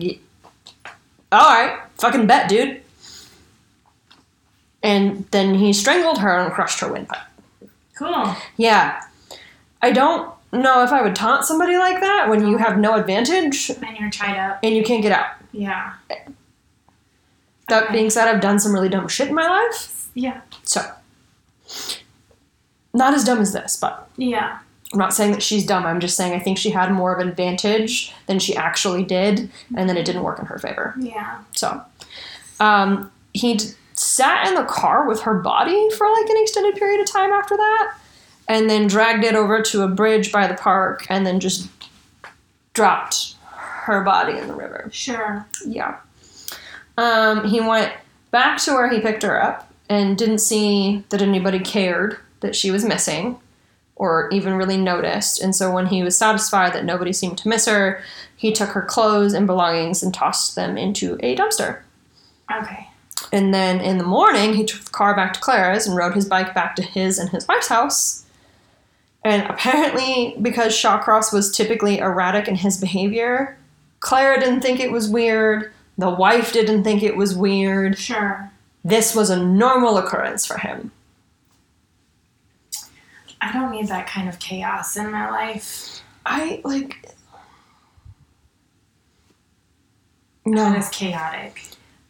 [1.31, 2.81] all right, fucking bet, dude.
[4.83, 7.21] And then he strangled her and crushed her windpipe.
[7.97, 8.35] Cool.
[8.57, 9.01] Yeah.
[9.81, 13.69] I don't know if I would taunt somebody like that when you have no advantage
[13.69, 14.59] And you're tied up.
[14.61, 15.27] and you can't get out.
[15.53, 15.93] Yeah.
[17.69, 17.93] That Okay.
[17.93, 20.07] being said, I've done some really dumb shit in my life.
[20.13, 20.41] Yeah.
[20.63, 20.81] So,
[22.93, 24.59] not as dumb as this, but Yeah.
[24.93, 25.85] I'm not saying that she's dumb.
[25.85, 29.49] I'm just saying I think she had more of an advantage than she actually did,
[29.75, 30.93] and then it didn't work in her favor.
[30.99, 31.41] Yeah.
[31.53, 31.81] So,
[32.59, 37.01] um, he d- sat in the car with her body for like an extended period
[37.01, 37.97] of time after that,
[38.47, 41.67] and then dragged it over to a bridge by the park, and then just
[42.73, 43.35] dropped
[43.85, 44.89] her body in the river.
[44.91, 45.45] Sure.
[45.65, 45.97] Yeah.
[46.97, 47.91] Um, he went
[48.31, 52.71] back to where he picked her up and didn't see that anybody cared that she
[52.71, 53.39] was missing
[53.95, 55.41] or even really noticed.
[55.41, 58.01] And so when he was satisfied that nobody seemed to miss her,
[58.35, 61.79] he took her clothes and belongings and tossed them into a dumpster.
[62.53, 62.89] Okay.
[63.31, 66.25] And then in the morning, he took the car back to Clara's and rode his
[66.25, 68.25] bike back to his and his wife's house.
[69.23, 73.57] And apparently, because Shawcross was typically erratic in his behavior,
[73.99, 75.71] Clara didn't think it was weird.
[75.97, 77.97] The wife didn't think it was weird.
[77.97, 78.51] Sure.
[78.83, 80.91] This was a normal occurrence for him.
[83.47, 86.01] I don't need that kind of chaos in my life.
[86.25, 87.11] I like.
[90.45, 91.61] No, is chaotic.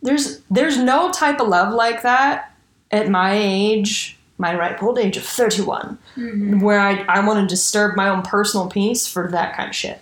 [0.02, 2.54] there's there's no type of love like that
[2.92, 6.60] at my age, my ripe old age of 31, Mm-hmm.
[6.62, 10.02] where I, I want to disturb my own personal peace for that kind of shit.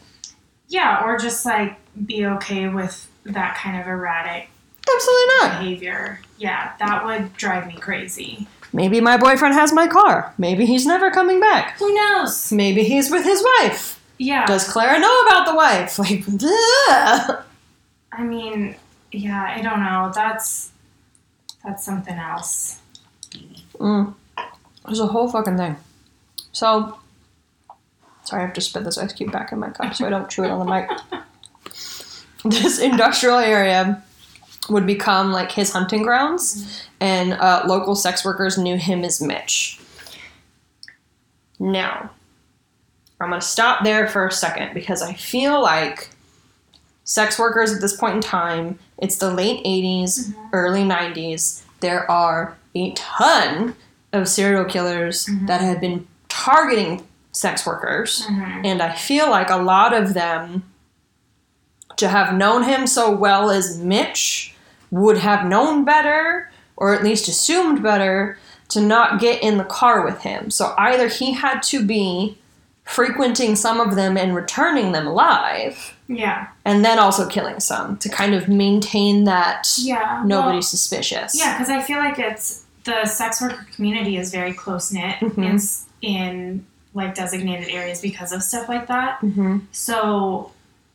[0.67, 4.49] Yeah, or just like be okay with that kind of erratic
[4.93, 5.59] Absolutely not.
[5.59, 6.19] behavior.
[6.37, 8.47] Yeah, that would drive me crazy.
[8.73, 10.33] Maybe my boyfriend has my car.
[10.39, 11.77] Maybe he's never coming back.
[11.77, 12.51] Who knows?
[12.51, 14.03] Maybe he's with his wife.
[14.17, 14.45] Yeah.
[14.47, 15.99] Does Clara know about the wife?
[15.99, 17.43] Like, ugh.
[18.11, 18.75] I mean,
[19.11, 20.11] yeah, I don't know.
[20.13, 20.71] That's
[21.63, 22.79] that's something else.
[23.77, 24.13] Mm.
[24.85, 25.77] There's a whole fucking thing.
[26.51, 26.97] So,
[28.23, 30.29] sorry, I have to spit this ice cube back in my cup so I don't
[30.29, 30.89] chew it on the mic.
[32.45, 34.03] This industrial area
[34.69, 39.79] would become like his hunting grounds, and uh, local sex workers knew him as Mitch.
[41.59, 42.09] Now,
[43.19, 46.09] I'm going to stop there for a second because I feel like
[47.05, 52.57] sex workers at this point in time, it's the late 80s, early 90s, there are
[52.75, 53.75] a ton
[54.13, 55.47] of serial killers Mhm.
[55.47, 58.25] that have been targeting sex workers.
[58.29, 58.61] Mhm.
[58.65, 60.63] And I feel like a lot of them,
[61.97, 64.52] to have known him so well as Mitch,
[64.93, 68.37] would have known better, or at least assumed better,
[68.69, 70.51] to not get in the car with him.
[70.51, 72.37] So either he had to be
[72.85, 76.47] frequenting some of them and returning them alive, Yeah.
[76.65, 80.21] and then also killing some to kind of maintain that Yeah.
[80.25, 81.33] nobody's suspicious.
[81.37, 85.37] Yeah, because I feel like it's the sex worker community is very close knit Mhm.
[85.43, 85.59] in
[86.15, 89.17] in like designated areas because of stuff like that.
[89.21, 90.51] hmm So,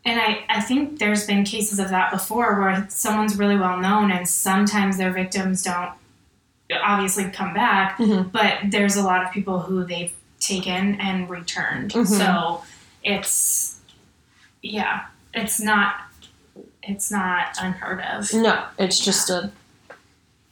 [0.09, 4.11] and I I think there's been cases of that before where someone's really well known
[4.11, 5.91] and sometimes their victims don't
[6.85, 8.31] obviously come back, Mhm.
[8.33, 11.93] but there's a lot of people who they've taken and returned.
[11.93, 12.07] Mhm.
[12.07, 12.63] So
[13.03, 13.77] it's
[14.63, 15.95] yeah, it's not
[16.83, 18.33] it's not unheard of.
[18.33, 19.51] No, it's just a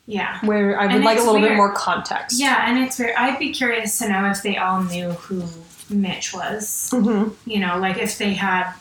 [0.06, 0.38] Yeah.
[0.42, 2.38] where I would And like a little bit more context.
[2.38, 3.14] Yeah, and it's very.
[3.14, 5.42] I'd be curious to know if they all knew who
[5.90, 6.90] Mitch was.
[6.92, 8.72] hmm You know, like if they had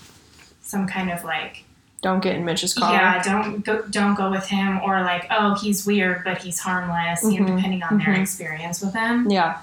[0.66, 1.64] some kind of like,
[2.02, 2.92] Don't get in Mitch's car.
[2.92, 7.24] yeah, don't go, don't go with him, or like, oh, he's weird, but he's harmless.
[7.24, 8.22] You know, Mhm, depending on their mhm.
[8.22, 9.58] experience with him, Yeah.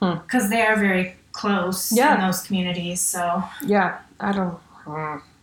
[0.00, 2.14] because they are very close Yeah.
[2.14, 3.00] in those communities.
[3.00, 3.98] So Yeah.
[4.20, 4.58] I don't.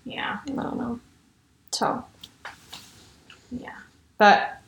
[0.06, 1.00] Yeah, I don't know.
[1.72, 2.04] So.
[3.52, 3.70] Yeah.
[4.18, 4.62] But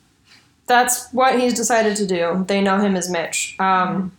[0.67, 2.45] that's what he's decided to do.
[2.47, 3.55] They know him as Mitch.
[3.59, 4.11] Um,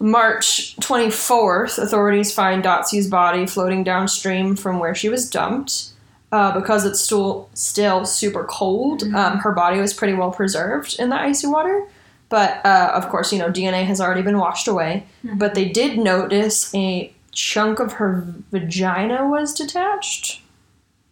[0.00, 5.88] March 24th, authorities find Dotsy's body floating downstream from where she was dumped.
[6.32, 9.14] Uh, because it's still still super cold, Mhm.
[9.16, 11.88] um, her body was pretty well preserved in the icy water.
[12.28, 15.06] But uh, of course, you know DNA has already been washed away.
[15.26, 15.40] Mhm.
[15.40, 20.40] But they did notice a chunk of her vagina was detached.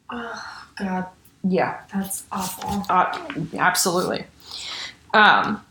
[0.08, 0.40] oh
[0.78, 1.06] god,
[1.42, 2.86] Yeah, that's awful.
[2.88, 3.18] uh,
[3.58, 4.24] absolutely.
[5.12, 5.62] Um,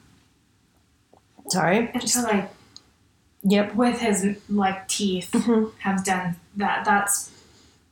[1.48, 1.90] sorry.
[2.02, 2.50] To like
[3.50, 3.76] Yep.
[3.76, 5.72] with his like teeth Mhm.
[5.80, 6.84] have done that.
[6.86, 7.32] That's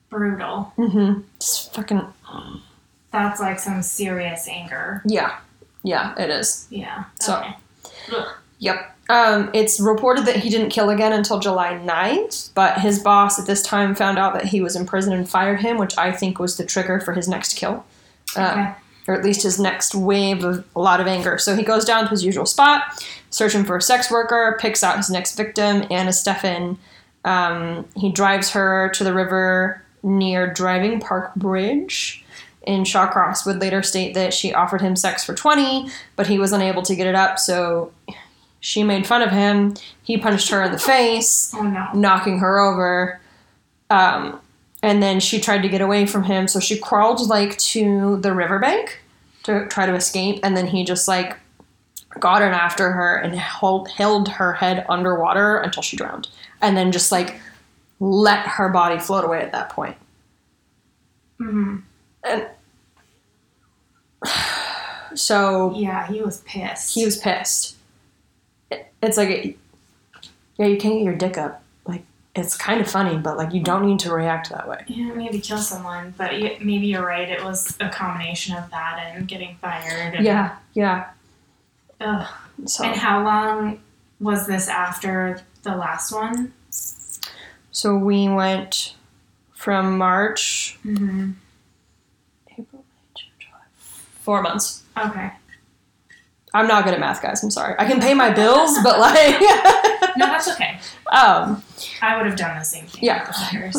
[0.09, 0.73] brutal.
[0.77, 1.21] Mm-hmm.
[1.39, 2.01] Just fucking.
[3.11, 5.01] That's like some serious anger.
[5.05, 5.37] Yeah.
[5.83, 6.67] Yeah, it is.
[6.69, 7.05] Yeah.
[7.19, 8.25] So- Okay.
[8.59, 8.91] Yep.
[9.09, 13.45] Um, it's reported that he didn't kill again until July 9th, but his boss at
[13.45, 16.39] this time found out that he was in prison and fired him, which I think
[16.39, 17.85] was the trigger for his next kill.
[18.35, 18.71] Uh, Okay.
[19.07, 21.37] or at least his next wave of a lot of anger.
[21.37, 22.81] So he goes down to his usual spot,
[23.35, 26.77] searching for a sex worker, picks out his next victim, Anna Steffen.
[27.25, 32.23] Um, he drives her to the river near Driving Park Bridge.
[32.63, 36.51] in Shawcross would later state that she offered him sex for 20, but he was
[36.53, 37.91] unable to get it up, so
[38.59, 39.75] she made fun of him.
[40.01, 41.87] He punched her in the face Oh no.
[41.93, 43.19] knocking her over.
[43.91, 44.39] Um,
[44.81, 48.33] and then she tried to get away from him, so she crawled like to the
[48.33, 48.99] riverbank
[49.43, 51.37] to try to escape, and then he just like
[52.19, 56.27] got in after her and held, held her head underwater until she drowned,
[56.61, 57.39] and then just like
[57.99, 59.95] let her body float away at that point.
[61.37, 61.77] hmm
[62.23, 62.47] And
[65.15, 66.93] so Yeah, he was pissed.
[66.95, 67.75] he was pissed.
[68.71, 69.57] It- It's like,
[70.57, 71.61] yeah, you can't get your dick up.
[71.85, 72.03] Like,
[72.35, 74.83] it's kind of funny, but like, you don't need to react that way.
[74.87, 77.29] Yeah, maybe kill someone, but maybe you're right.
[77.29, 80.15] It was a combination of that and getting fired.
[80.15, 81.09] And, Yeah, yeah.
[82.01, 82.27] Ugh.
[82.65, 83.81] So, And how long
[84.19, 86.53] was this after the last one?
[87.71, 88.95] so we went
[89.53, 91.31] from March, Mm-hmm.
[92.51, 93.59] April, May, June, July,
[94.21, 94.83] four months.
[94.97, 95.31] Okay.
[96.53, 97.43] I'm not good at math, guys.
[97.43, 97.75] I'm sorry.
[97.77, 99.41] I can pay my bills, but like,
[100.15, 100.79] No, that's okay.
[101.11, 101.61] um,
[102.01, 103.03] I would have done the same thing.
[103.03, 103.29] Yeah.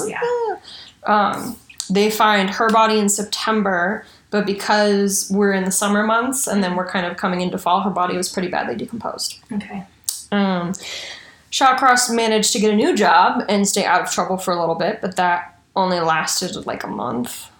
[0.06, 0.20] Yeah.
[1.06, 1.56] um,
[1.88, 6.76] they find her body in September, but because we're in the summer months and then
[6.76, 9.38] we're kind of coming into fall, her body was pretty badly decomposed.
[9.52, 9.84] Okay.
[10.32, 10.72] Um,
[11.50, 14.74] Shawcross managed to get a new job and stay out of trouble for a little
[14.74, 17.50] bit, but that only lasted like a month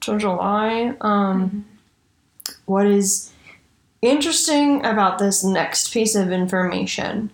[0.00, 0.94] till July.
[1.00, 1.66] Um,
[2.66, 3.32] what is
[4.02, 7.30] interesting about this next piece of information?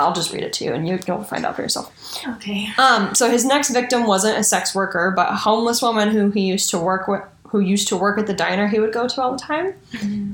[0.00, 1.92] I'll just read it to you, and you, you'll find out for yourself.
[2.26, 2.68] Okay.
[2.78, 6.40] Um, so his next victim wasn't a sex worker, but a homeless woman who he
[6.42, 9.20] used to work with, who used to work at the diner he would go to
[9.20, 9.74] all the time.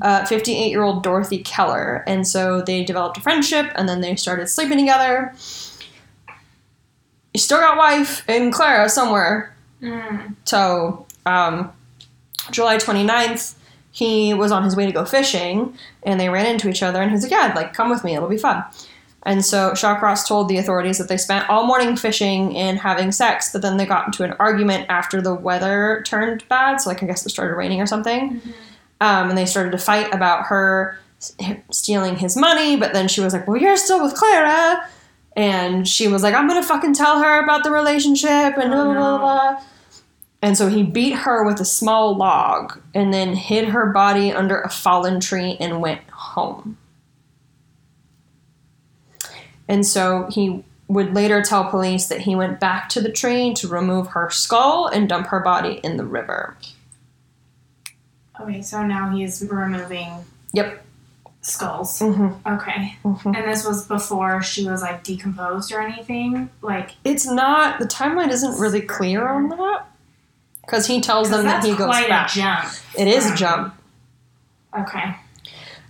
[0.03, 4.17] Uh, 58 year old Dorothy Keller, and so they developed a friendship, and then they
[4.17, 5.35] started sleeping together.
[7.33, 9.55] He still got wife in Clara somewhere.
[9.83, 10.35] Mm.
[10.45, 11.73] So um,
[12.51, 13.55] July 29th,
[13.91, 17.11] he was on his way to go fishing, and they ran into each other, and
[17.11, 18.63] he's like, "Yeah, like come with me, it'll be fun."
[19.27, 23.51] And so Shawcross told the authorities that they spent all morning fishing and having sex,
[23.53, 26.81] but then they got into an argument after the weather turned bad.
[26.81, 28.41] So, like, I guess it started raining or something.
[28.41, 28.53] Mhm.
[29.01, 30.99] Um, and they started to fight about her
[31.71, 34.83] stealing his money, but then she was like, Well, you're still with Clara.
[35.37, 38.85] And she was like, I'm gonna fucking tell her about the relationship and Oh, blah,
[38.85, 39.19] blah, blah, no.
[39.19, 39.63] blah.
[40.43, 44.61] And so he beat her with a small log and then hid her body under
[44.61, 46.77] a fallen tree and went home.
[49.69, 53.67] And so he would later tell police that he went back to the tree to
[53.69, 56.57] remove her skull and dump her body in the river.
[58.41, 60.09] Okay, so now he's removing
[60.53, 60.85] Yep.
[61.41, 61.99] skulls.
[62.01, 62.49] Mm-hmm.
[62.55, 62.97] Okay.
[63.05, 63.35] Mm-hmm.
[63.35, 66.51] And this was before she was like decomposed or anything?
[66.63, 69.87] Like, It's not, the timeline isn't really clear on that.
[70.63, 72.31] Because he tells them that he goes quite back.
[72.31, 72.69] a jump.
[72.99, 73.75] It is a jump.
[74.77, 75.17] Okay.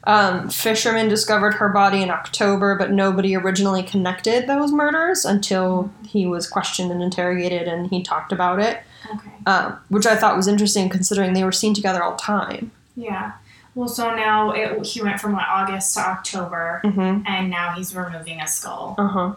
[0.07, 6.27] Um, fishermen discovered her body in October, but nobody originally connected those murders until he
[6.27, 8.81] was questioned and interrogated and he talked about it,
[9.12, 9.31] Okay.
[9.47, 12.71] um, which I thought was interesting considering they were seen together all the time.
[12.95, 13.33] Yeah.
[13.75, 17.23] Well, so now it, he went from what August to October, Mm-hmm.
[17.27, 19.35] and now he's removing a skull, Uh huh.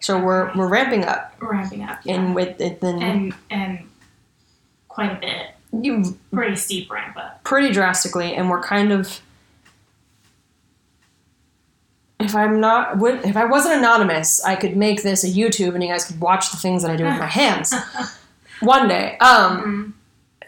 [0.00, 2.14] So we're we're ramping up, ramping up, yeah.
[2.14, 3.88] and with it then and and
[4.88, 7.44] quite a bit, you pretty steep ramp up.
[7.44, 9.20] pretty drastically, and we're kind of.
[12.30, 15.82] If I'm not, would- if I wasn't anonymous, I could make this a YouTube, and
[15.82, 17.74] you guys could watch the things that I do with my hands
[18.60, 19.18] one day.
[19.18, 19.94] Um,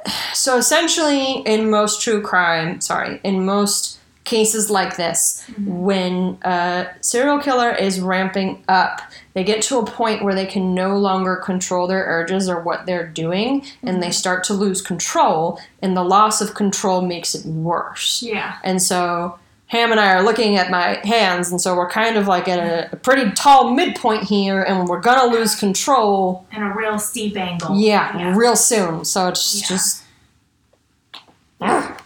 [0.07, 0.12] Mhm.
[0.35, 7.40] so essentially, in most true crime, sorry, in most cases like this, when a serial
[7.40, 9.03] killer is ramping up,
[9.35, 12.87] they get to a point where they can no longer control their urges or what
[12.87, 17.45] they're doing, and they start to lose control, and the loss of control makes it
[17.45, 18.23] worse.
[18.23, 18.55] Yeah.
[18.62, 19.38] And so
[19.73, 22.59] Ham and I are looking at my hands, and so we're kind of like at
[22.59, 26.47] a, a pretty tall midpoint here, and we're gonna lose control.
[26.53, 27.79] And a real steep angle.
[27.81, 28.37] Yeah, Yeah.
[28.37, 29.07] real soon.
[29.07, 29.67] So it's Yeah.
[29.69, 30.03] just.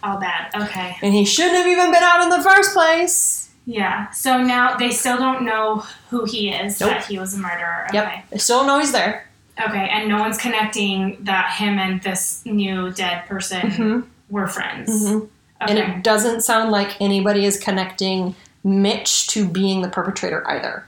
[0.03, 0.49] All bad.
[0.55, 0.95] Okay.
[1.01, 3.49] And he shouldn't have even been out in the first place.
[3.65, 4.09] Yeah.
[4.11, 6.91] So now they still don't know who he is, Nope.
[6.91, 7.87] that he was a murderer.
[7.89, 7.97] Okay.
[7.97, 8.29] Yep.
[8.29, 9.27] They still don't know he's there.
[9.61, 9.89] Okay.
[9.91, 13.99] And no one's connecting that him and this new dead person Mm-hmm.
[14.29, 14.89] were friends.
[14.89, 15.25] Mm-hmm.
[15.59, 20.85] And it doesn't sound like anybody is connecting Mitch to being the perpetrator either.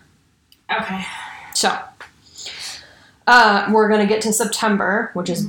[0.71, 1.03] okay.
[1.55, 1.77] So,
[3.27, 5.47] uh, we're going to get to September, which is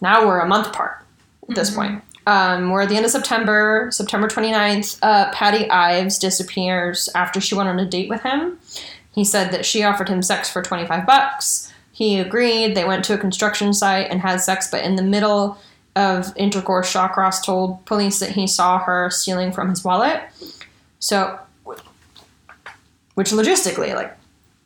[0.00, 1.04] now we're a month apart
[1.48, 1.74] at this Mhm.
[1.74, 2.02] point.
[2.26, 4.98] Um, we're at the end of September, September 29th.
[5.02, 8.58] Uh, Patty Ives disappears after she went on a date with him.
[9.12, 11.72] He said that she offered him sex for 25 bucks.
[11.90, 12.74] He agreed.
[12.76, 15.58] They went to a construction site and had sex, but in the middle
[15.98, 20.20] of intercourse, Shawcross told police that he saw her stealing from his wallet.
[21.00, 21.38] So,
[23.14, 24.16] which logistically, like,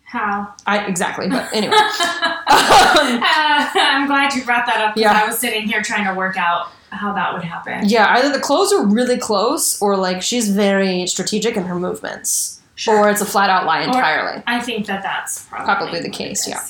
[0.04, 0.52] How?
[0.66, 1.74] I exactly, but anyway.
[1.76, 5.22] Uh, I'm glad you brought that up because Yeah.
[5.22, 7.88] I was sitting here trying to work out how that would happen.
[7.88, 12.60] Yeah, either the clothes are really close or like she's very strategic in her movements.
[12.74, 12.98] Sure.
[12.98, 14.42] Or it's a flat out lie Or- entirely.
[14.46, 16.60] I think that that's probably, Probably the case, it yeah.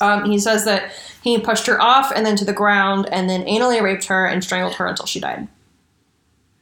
[0.00, 3.44] Um, he says that he pushed her off and then to the ground and then
[3.46, 5.48] anally raped her and strangled her until she died.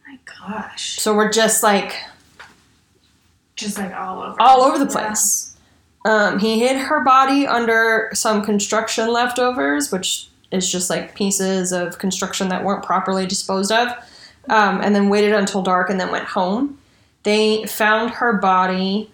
[0.06, 0.98] My gosh.
[1.00, 1.94] So we're just like
[3.56, 4.36] Just like all over.
[4.40, 4.90] all over the Yeah.
[5.08, 5.56] place.
[6.06, 11.98] Um, he hid her body under some construction leftovers, which is just like pieces of
[11.98, 13.88] construction that weren't properly disposed of,
[14.50, 16.78] um, and then waited until dark and then went home.
[17.22, 19.10] They found her body.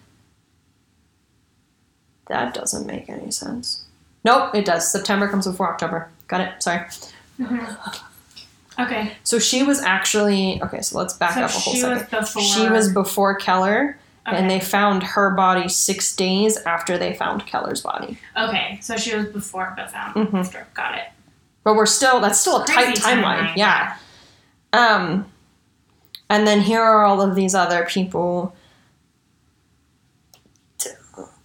[2.28, 3.84] That doesn't make any sense.
[4.24, 4.90] Nope, it does.
[4.90, 6.08] September comes before October.
[6.28, 6.62] Got it.
[6.62, 6.80] Sorry.
[7.40, 8.00] Mhm.
[8.78, 9.12] Okay.
[9.24, 10.80] So she was actually okay.
[10.82, 11.96] So let's back so up a whole she second.
[11.98, 12.42] was before.
[12.42, 14.36] She was before Keller, okay.
[14.36, 18.18] and they found her body six days after they found Keller's body.
[18.36, 20.34] Okay, so she was before but found Mhm.
[20.40, 20.66] after.
[20.74, 21.04] Got it.
[21.64, 23.54] But we're still that's still a tight Crazy timeline.
[23.56, 23.96] Yeah.
[24.72, 25.26] Um
[26.30, 28.54] and then here are all of these other people.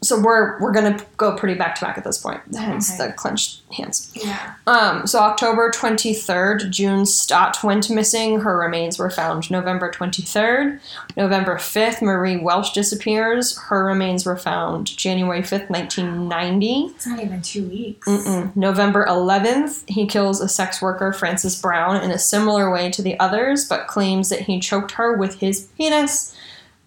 [0.06, 2.42] So we're we're gonna go pretty back to back at this point.
[2.56, 3.08] Hence Okay.
[3.08, 4.12] the clenched hands.
[4.14, 4.54] Yeah.
[4.68, 8.42] Um, so October 23rd, June Stott went missing.
[8.42, 10.80] Her remains were found November 23rd.
[11.18, 13.58] November 5th, Marie Welch disappears.
[13.58, 16.92] Her remains were found January 5th, 1990.
[16.96, 18.08] It's not even two weeks.
[18.08, 18.56] Mm-mm.
[18.56, 23.20] November 11th, he kills a sex worker, Frances Brown, in a similar way to the
[23.20, 26.35] others, but claims that he choked her with his penis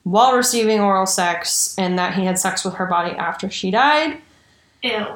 [0.04, 4.18] while receiving oral sex and that he had sex with her body after she died.
[4.82, 5.06] Ew.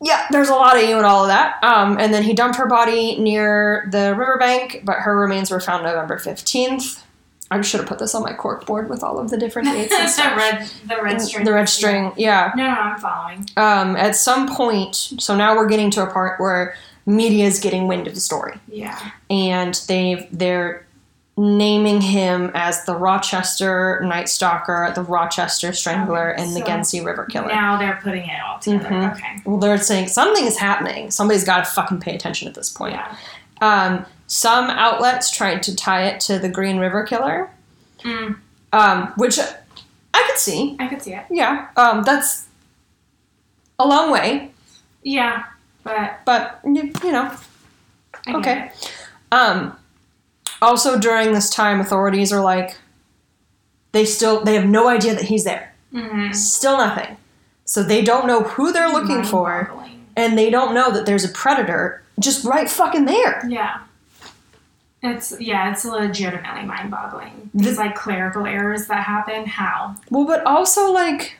[0.00, 1.62] Yeah, there's a lot of you and all of that.
[1.62, 5.84] Um, and then he dumped her body near the riverbank, but her remains were found
[5.84, 7.02] November 15th.
[7.50, 9.94] I should have put this on my cork board with all of the different dates
[9.94, 11.44] and the red, the red string.
[11.44, 12.52] The red string, yeah.
[12.56, 13.46] No, no, I'm following.
[13.56, 16.74] Um, at some point, so now we're getting to a part where
[17.06, 18.98] media is getting wind of the story, Yeah.
[19.30, 20.86] and they've they're
[21.36, 27.00] naming him as the Rochester Night Stalker, the Rochester Strangler, Okay, and the so Genesee
[27.00, 27.48] River Killer.
[27.48, 28.88] Now they're putting it all together.
[28.88, 29.12] Mhm.
[29.12, 29.36] Okay.
[29.44, 31.10] well, they're saying something is happening.
[31.10, 32.94] Somebody's got to fucking pay attention at this point.
[32.94, 33.16] Yeah.
[33.60, 37.50] Um, some outlets tried to tie it to the Green River Killer,
[38.04, 38.36] Mm,
[38.72, 40.76] um, which I could see.
[40.78, 41.24] I could see it.
[41.30, 42.46] Yeah, um, that's
[43.78, 44.50] a long way,
[45.02, 45.44] Yeah,
[45.82, 47.32] but but you, you know.
[48.26, 48.70] I Okay.
[49.32, 49.76] Um,
[50.64, 52.76] also, during this time, authorities are like,
[53.92, 55.72] they still they have no idea that he's there.
[55.92, 56.34] Mhm.
[56.34, 57.16] Still nothing.
[57.64, 59.72] So they don't know who they're looking for,
[60.16, 63.44] and they don't know that there's a predator just right fucking there.
[63.48, 63.78] Yeah.
[65.02, 67.50] It's yeah, it's legitimately mind-boggling.
[67.54, 69.46] The- These like clerical errors that happen.
[69.46, 69.94] How?
[70.10, 71.38] Well, but also like.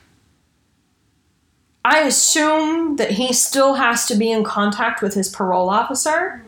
[1.84, 6.42] I assume that he still has to be in contact with his parole officer.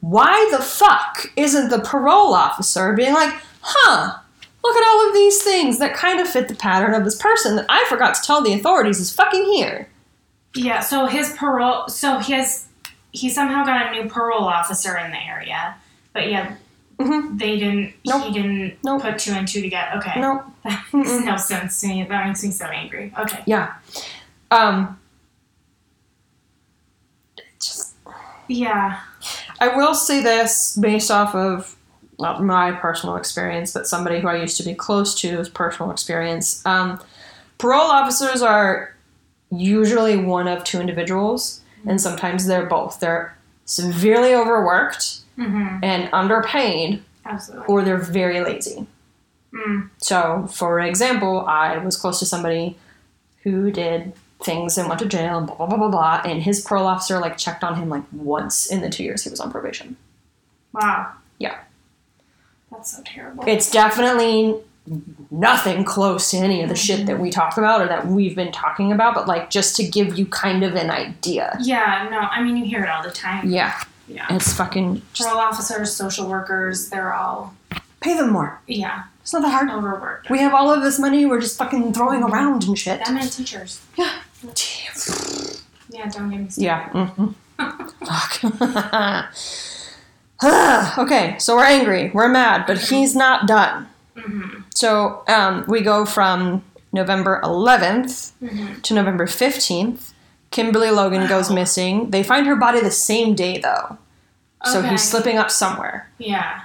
[0.00, 4.18] Why the fuck isn't the parole officer being like, huh,
[4.64, 7.56] look at all of these things that kind of fit the pattern of this person
[7.56, 9.88] that I forgot to tell the authorities is fucking here?
[10.54, 10.80] Yeah.
[10.80, 11.88] So his parole.
[11.88, 12.64] So he has.
[13.12, 15.76] He somehow got a new parole officer in the area,
[16.12, 16.56] but yeah,
[16.98, 17.36] Mm-hmm.
[17.36, 17.94] they didn't.
[18.06, 18.24] Nope.
[18.24, 19.02] He didn't Nope.
[19.02, 19.98] put two and two together.
[19.98, 20.18] Okay.
[20.20, 20.44] No.
[20.64, 21.24] That makes Mm-mm.
[21.24, 22.02] no sense to me.
[22.04, 23.12] That makes me so angry.
[23.18, 23.42] Okay.
[23.46, 23.74] Yeah.
[24.50, 24.98] Um.
[27.60, 27.94] Just,
[28.48, 29.00] Yeah.
[29.60, 31.76] I will say this based off of
[32.20, 36.64] not my personal experience, but somebody who I used to be close to's personal experience.
[36.66, 37.00] Um,
[37.58, 38.94] parole officers are
[39.50, 43.00] usually one of two individuals, and sometimes they're both.
[43.00, 45.84] They're severely overworked Mm-hmm.
[45.84, 47.66] and underpaid, Absolutely.
[47.68, 48.88] or they're very lazy.
[49.54, 49.88] Mm.
[49.98, 52.76] So, for example, I was close to somebody
[53.44, 56.60] who did things and went to jail and blah blah blah blah blah, and his
[56.60, 59.50] parole officer like checked on him like once in the two years he was on
[59.50, 59.96] probation.
[60.72, 61.12] Wow.
[61.38, 61.58] Yeah.
[62.70, 63.44] That's so terrible.
[63.46, 64.56] It's definitely
[65.30, 67.06] nothing close to any of the shit Mm-hmm.
[67.06, 70.18] that we talk about or that we've been talking about, but like just to give
[70.18, 71.56] you kind of an idea.
[71.60, 72.08] yeah.
[72.10, 72.18] No.
[72.20, 73.48] I mean, you hear it all the time.
[73.50, 74.26] Yeah, Yeah.
[74.30, 77.54] it's fucking just Parole officers, social workers, they're all
[78.00, 78.60] pay them more.
[78.68, 79.68] yeah It's not that hard.
[79.70, 80.30] overworked.
[80.30, 83.04] We have all of this money we're just fucking throwing around and shit.
[83.04, 83.80] Them and teachers.
[83.96, 84.12] Yeah.
[85.90, 86.08] Yeah.
[86.10, 86.62] Don't get me started.
[86.62, 86.88] Yeah.
[86.90, 87.28] Mm-hmm.
[88.04, 88.44] Fuck.
[90.98, 93.88] okay, so we're angry, we're mad, but he's not done.
[94.16, 94.60] Mm-hmm.
[94.74, 96.62] So um, we go from
[96.92, 98.80] November 11th Mm-hmm.
[98.82, 100.12] to November 15th.
[100.50, 102.10] Kimberly Logan goes missing.
[102.10, 103.98] They find her body the same day, though.
[104.64, 104.90] So Okay.
[104.90, 106.08] he's slipping up somewhere.
[106.18, 106.62] Yeah.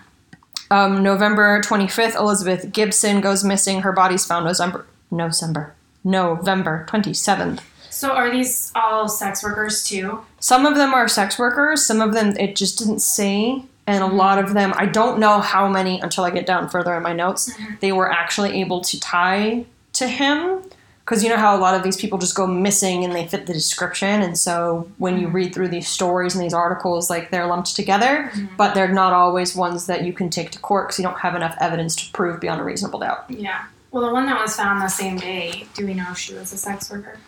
[0.71, 3.81] Um, November 25th, Elizabeth Gibson goes missing.
[3.81, 4.85] Her body's found November.
[5.11, 5.73] November.
[6.03, 7.61] November 27th.
[7.89, 10.21] So are these all sex workers too?
[10.39, 13.63] Some of them are sex workers, some of them it just didn't say.
[13.85, 16.95] And a lot of them, I don't know how many until I get down further
[16.95, 17.79] in my notes, Mhm.
[17.81, 20.61] they were actually able to tie to him.
[21.05, 23.45] Because you know how a lot of these people just go missing and they fit
[23.45, 24.21] the description.
[24.21, 28.31] And so when you read through these stories and these articles, like they're lumped together,
[28.55, 31.35] but they're not always ones that you can take to court because you don't have
[31.35, 33.25] enough evidence to prove beyond a reasonable doubt.
[33.27, 33.63] Yeah.
[33.93, 36.51] Well, the one that was found the same day, do we know if she was
[36.51, 37.19] a sex worker?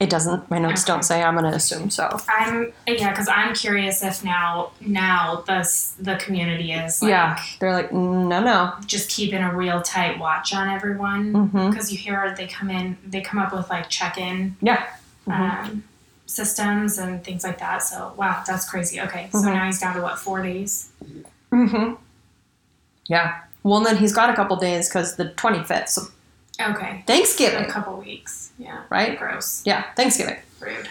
[0.00, 2.18] It doesn't, my notes don't say, I'm going to assume so.
[2.26, 5.60] I'm yeah, because I'm curious if now now the
[5.98, 8.74] the community is like yeah, they're like, no, no.
[8.86, 13.20] just keeping a real tight watch on everyone because you hear they come in they
[13.22, 14.86] come up with like check in Yeah.
[15.26, 15.64] Mhm.
[15.66, 15.84] um,
[16.26, 17.82] systems and things like that.
[17.82, 19.00] So wow, that's crazy.
[19.00, 19.54] Okay, so Mhm.
[19.54, 20.90] now he's down to what four days?
[21.52, 21.94] Mm-hmm.
[23.06, 23.40] Yeah.
[23.66, 26.02] Well, then he's got a couple days because the 25th, so
[26.60, 27.64] Okay, Thanksgiving.
[27.64, 28.50] a couple weeks.
[28.58, 29.18] Yeah, right?
[29.18, 30.36] gross, Yeah, Thanksgiving.
[30.60, 30.88] rude.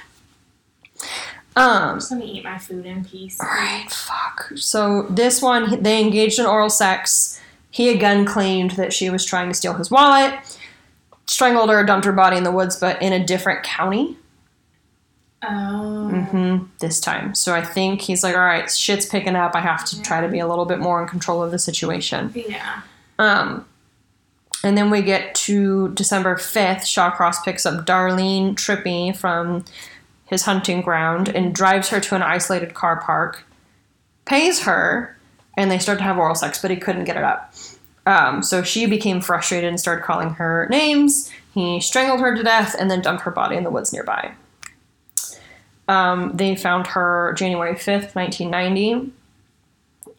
[1.55, 1.99] Um.
[1.99, 3.39] Just let me eat my food in peace.
[3.39, 4.51] Alright, fuck.
[4.57, 7.39] So this one, they engaged in oral sex.
[7.71, 10.34] He again claimed that she was trying to steal his wallet,
[11.28, 14.17] strangled her, dumped her body in the woods, but in a different county.
[15.47, 17.35] Oh, hmm This time.
[17.35, 19.55] So I think he's like, all right, shit's picking up.
[19.55, 22.31] I have to try to be a little bit more in control of the situation.
[22.35, 22.81] yeah.
[23.19, 23.65] Um,
[24.63, 26.81] and then we get to December 5th.
[26.81, 29.63] Shawcross picks up Darlene Trippi from
[30.25, 33.45] his hunting ground and drives her to an isolated car park,
[34.25, 35.15] pays her,
[35.55, 37.53] and they start to have oral sex, but he couldn't get it up.
[38.07, 41.31] Um, so she became frustrated and started calling her names.
[41.53, 44.33] He strangled her to death and then dumped her body in the woods nearby.
[45.88, 49.11] Um, they found her January 5th, 1990.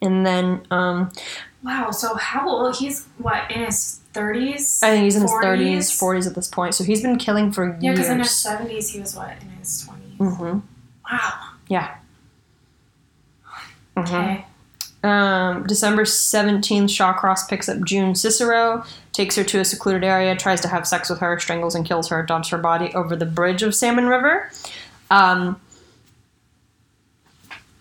[0.02, 1.10] And then um,
[1.62, 1.90] Wow.
[1.90, 2.76] So how old?
[2.76, 4.80] He's what in his thirties?
[4.82, 6.74] I think he's in his 30s, 40s at this point.
[6.74, 7.82] So he's been killing for years.
[7.82, 10.58] Yeah, because in his seventies he was what in his 20s Mm-hmm.
[11.10, 11.50] Wow.
[11.68, 11.96] Yeah.
[13.96, 14.46] hmm Okay.
[15.02, 20.60] Um, December 17th, Shawcross picks up June Cicero, takes her to a secluded area, tries
[20.62, 23.62] to have sex with her, strangles and kills her, dumps her body over the bridge
[23.62, 24.50] of Salmon River.
[25.10, 25.60] Um,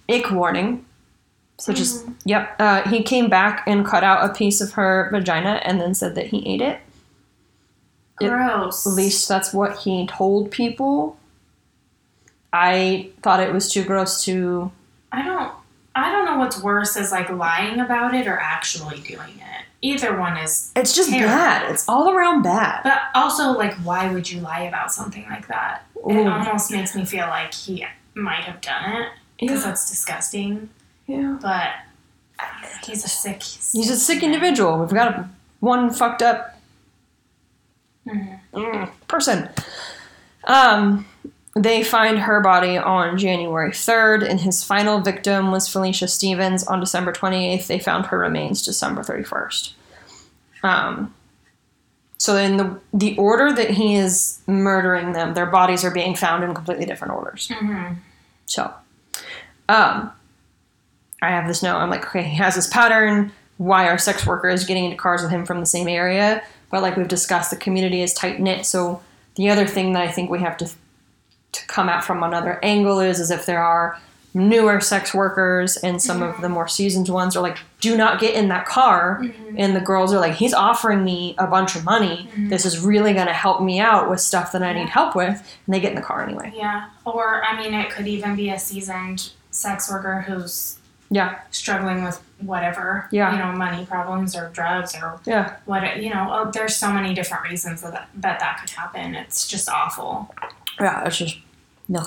[0.09, 0.85] ick warning.
[1.57, 2.55] So just, yep.
[2.59, 6.15] Uh, he came back and cut out a piece of her vagina and then said
[6.15, 6.79] that he ate it.
[8.19, 8.85] It- Gross.
[8.85, 11.17] At least that's what he told people.
[12.51, 14.71] I thought it was too gross to.
[15.11, 15.51] I don't.
[15.93, 19.65] I don't know what's worse is like lying about it or actually doing it.
[19.85, 20.71] Either one is.
[20.75, 21.27] It's just Terrible.
[21.35, 21.71] bad.
[21.71, 22.81] It's all around bad.
[22.83, 25.85] But also, like, why would you lie about something like that?
[26.09, 29.09] It almost makes me feel like he might have done it
[29.39, 29.67] because Yeah.
[29.67, 30.69] that's disgusting.
[31.05, 31.37] Yeah.
[31.39, 31.69] But
[32.39, 33.43] I don't know, he's a sick.
[33.43, 34.79] He's a sick individual.
[34.79, 35.29] We've got a,
[35.59, 36.59] one fucked up
[38.07, 38.39] Mhm.
[38.53, 39.49] mm, person.
[40.45, 41.05] Um,
[41.55, 46.81] they find her body on January 3rd, and his final victim was Felicia Stephens on
[46.81, 47.67] December 28th.
[47.67, 49.71] They found her remains December 31st.
[50.63, 51.13] Um,
[52.17, 56.43] so in the the order that he is murdering them, their bodies are being found
[56.43, 57.49] in completely different orders.
[57.53, 57.97] Mhm.
[58.47, 58.73] So,
[59.69, 60.11] um,
[61.21, 61.77] I have this note.
[61.77, 63.31] I'm like, okay, he has this pattern.
[63.57, 66.41] Why are sex workers getting into cars with him from the same area?
[66.71, 68.65] But like we've discussed, the community is tight knit.
[68.65, 69.01] So
[69.35, 70.69] the other thing that I think we have to
[71.55, 73.97] to come at from another angle is, is if there are
[74.33, 78.35] newer sex workers and some of the more seasoned ones are like, do not get
[78.35, 79.21] in that car.
[79.23, 79.55] Mm-hmm.
[79.57, 82.27] And the girls are like, he's offering me a bunch of money.
[82.31, 82.49] Mm-hmm.
[82.49, 85.29] This is really going to help me out with stuff that I need help with.
[85.65, 86.51] And they get in the car anyway.
[86.53, 86.89] Yeah.
[87.05, 90.79] Or I mean, it could even be a seasoned sex worker who's
[91.09, 91.39] Yeah.
[91.51, 93.07] struggling with whatever.
[93.11, 93.31] Yeah.
[93.31, 95.55] You know, money problems or drugs or Yeah.
[95.63, 96.03] what.
[96.03, 99.15] You know, oh, there's so many different reasons that, that that could happen.
[99.15, 100.35] It's just awful.
[100.79, 101.05] Yeah.
[101.05, 101.37] It's just,
[101.87, 102.03] no.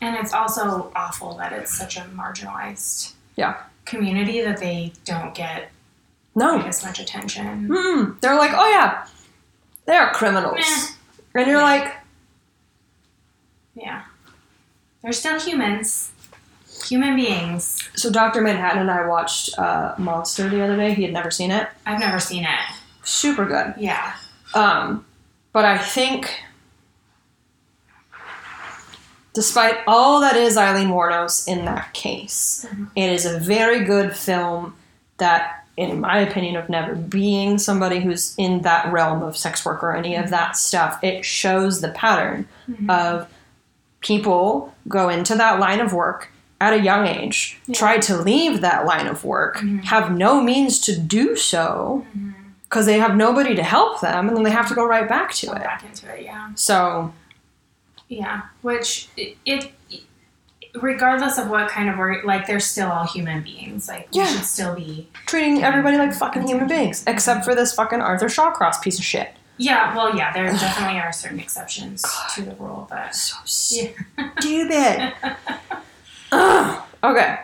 [0.00, 3.56] And it's also awful that it's such a marginalized Yeah.
[3.84, 5.70] community that they don't get
[6.34, 6.60] No.
[6.60, 7.68] as much attention.
[7.68, 9.06] Mm, they're like, oh yeah,
[9.86, 10.56] they are criminals.
[10.58, 11.40] Meh.
[11.40, 11.64] And you're Yeah.
[11.64, 11.94] like,
[13.74, 14.02] Yeah.
[15.02, 16.10] They're still humans.
[16.88, 17.88] Human beings.
[17.94, 18.42] so Dr.
[18.42, 20.92] Manhattan and I watched uh, Monster the other day.
[20.94, 21.68] He had never seen it.
[21.86, 22.60] I've never seen it.
[23.02, 23.74] Super good.
[23.78, 24.12] Yeah.
[24.54, 25.04] Um,
[25.52, 26.38] but I think,
[29.36, 32.88] despite all that is Aileen Wuornos in that case, Mhm.
[32.96, 34.74] it is a very good film
[35.18, 39.82] that, in my opinion, of never being somebody who's in that realm of sex work
[39.82, 42.88] or any of that stuff, it shows the pattern Mhm.
[42.90, 43.26] of
[44.00, 47.74] people go into that line of work at a young age, Yeah.
[47.78, 49.84] try to leave that line of work, Mhm.
[49.84, 52.06] have no means to do so
[52.62, 55.32] because they have nobody to help them, and then they have to go right back
[55.34, 55.62] to Go it.
[55.62, 56.48] back into it, yeah.
[56.54, 57.12] So,
[58.08, 58.42] Yeah.
[58.62, 59.72] Which it, it
[60.80, 63.88] regardless of what kind of work like they're still all human beings.
[63.88, 68.00] Like we should still be treating everybody like fucking human beings, except for this fucking
[68.00, 69.32] Arthur Shawcross piece of shit.
[69.58, 72.04] Yeah, well yeah, there definitely are certain exceptions
[72.34, 73.36] to the rule, but So
[74.16, 74.30] Yeah.
[74.38, 75.12] stupid.
[76.32, 76.82] Ugh.
[77.02, 77.38] Okay.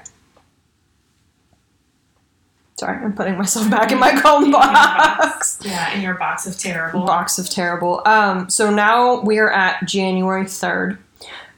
[2.83, 5.61] Sorry, I'm putting myself back in my Chrome box.
[5.65, 7.05] yeah, in your box of terrible.
[7.07, 8.03] box of terrible.
[8.05, 10.99] Um, so now we are at January 3rd.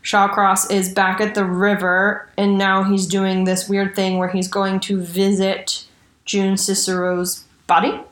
[0.03, 4.49] Shawcross is back at the river, and now he's doing this weird thing where he's
[4.49, 5.87] going to visit
[6.27, 8.03] June Cicero's body.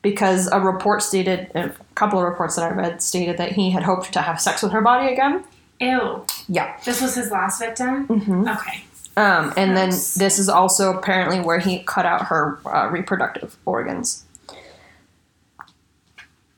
[0.00, 3.82] Because a report stated, a couple of reports that I read stated that he had
[3.82, 5.44] hoped to have sex with her body again.
[5.80, 6.24] Ew.
[6.48, 6.78] Yeah.
[6.86, 8.06] This was his last victim?
[8.06, 8.84] hmm Okay.
[9.16, 14.24] Um, and then this is also apparently where he cut out her uh, reproductive organs.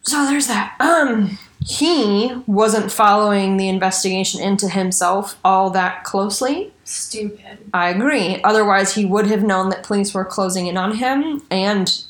[0.03, 0.77] So there's that.
[0.81, 6.73] Um, he wasn't following the investigation into himself all that closely.
[6.85, 7.59] Stupid.
[7.75, 8.41] I agree.
[8.45, 12.05] Otherwise, he would have known that police were closing in on him, and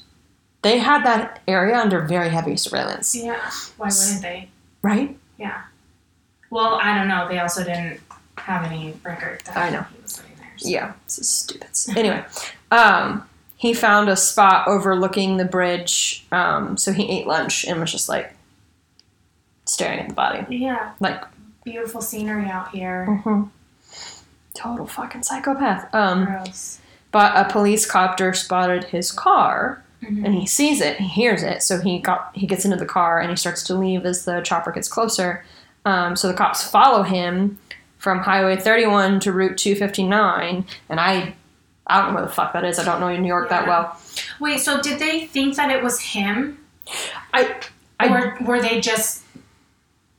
[0.63, 3.41] they had that area under very heavy surveillance, Yeah.
[3.79, 4.51] Why wouldn't they?
[4.83, 5.17] right?
[5.39, 5.63] Yeah.
[6.51, 7.27] Well, I don't know.
[7.29, 8.01] They also didn't
[8.37, 9.83] have any record that I know.
[9.97, 10.23] he was
[10.57, 11.69] so- Yeah, this is stupid.
[11.97, 12.25] Anyway,
[12.71, 17.91] um, he found a spot overlooking the bridge, um, so he ate lunch and was
[17.93, 18.35] just like
[19.65, 20.45] staring at the body.
[20.55, 20.93] Yeah.
[21.01, 21.23] Like,
[21.65, 23.07] Beautiful scenery out here.
[23.25, 23.51] mhm.
[24.55, 25.95] total fucking psychopath.
[25.95, 26.79] Um, Gross.
[27.13, 30.25] but a police copter spotted his car Mhm.
[30.25, 33.21] and he sees it, he hears it, so he got he gets into the car
[33.21, 35.45] and he starts to leave as the chopper gets closer.
[35.85, 37.59] Um, so the cops follow him
[38.07, 41.35] from Highway 31 to Route 259, and I
[41.89, 42.79] I don't know where the fuck that is.
[42.79, 44.01] I don't know New York that well.
[44.39, 46.57] Wait, so did they think that it was him?
[47.35, 47.57] I
[47.99, 49.25] I or were they just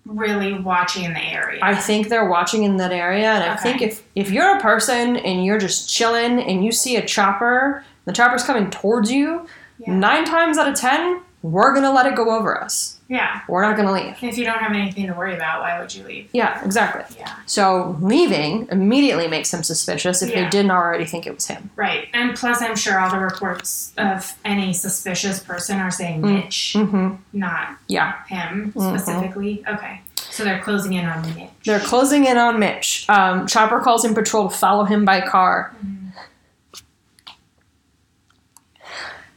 [0.06, 1.62] really watching in the area.
[1.64, 5.16] I think they're watching in that area, and I think if if you're a person
[5.16, 9.48] and you're just chilling and you see a chopper, the chopper's coming towards you,
[9.80, 9.94] yeah.
[9.94, 12.97] nine times out of ten, we're gonna let it go over us.
[13.10, 13.42] Yeah.
[13.48, 14.16] We're not gonna leave.
[14.22, 16.30] If you don't have anything to worry about, why would you leave?
[16.34, 17.04] Yeah, exactly.
[17.18, 17.34] Yeah.
[17.46, 21.70] So leaving immediately makes him suspicious if they didn't already think it was him.
[21.76, 22.08] Right.
[22.14, 26.34] And plus, I'm sure all the reports of any suspicious person are saying Mm.
[26.44, 27.16] Mitch, Mm-hmm.
[27.34, 29.00] not Yeah, him Mhm.
[29.00, 29.64] specifically.
[29.68, 30.02] Okay.
[30.30, 31.50] So they're closing in on Mitch.
[31.66, 33.06] they're closing in on Mitch.
[33.10, 35.74] Um, Chopper calls in patrol to follow him by car.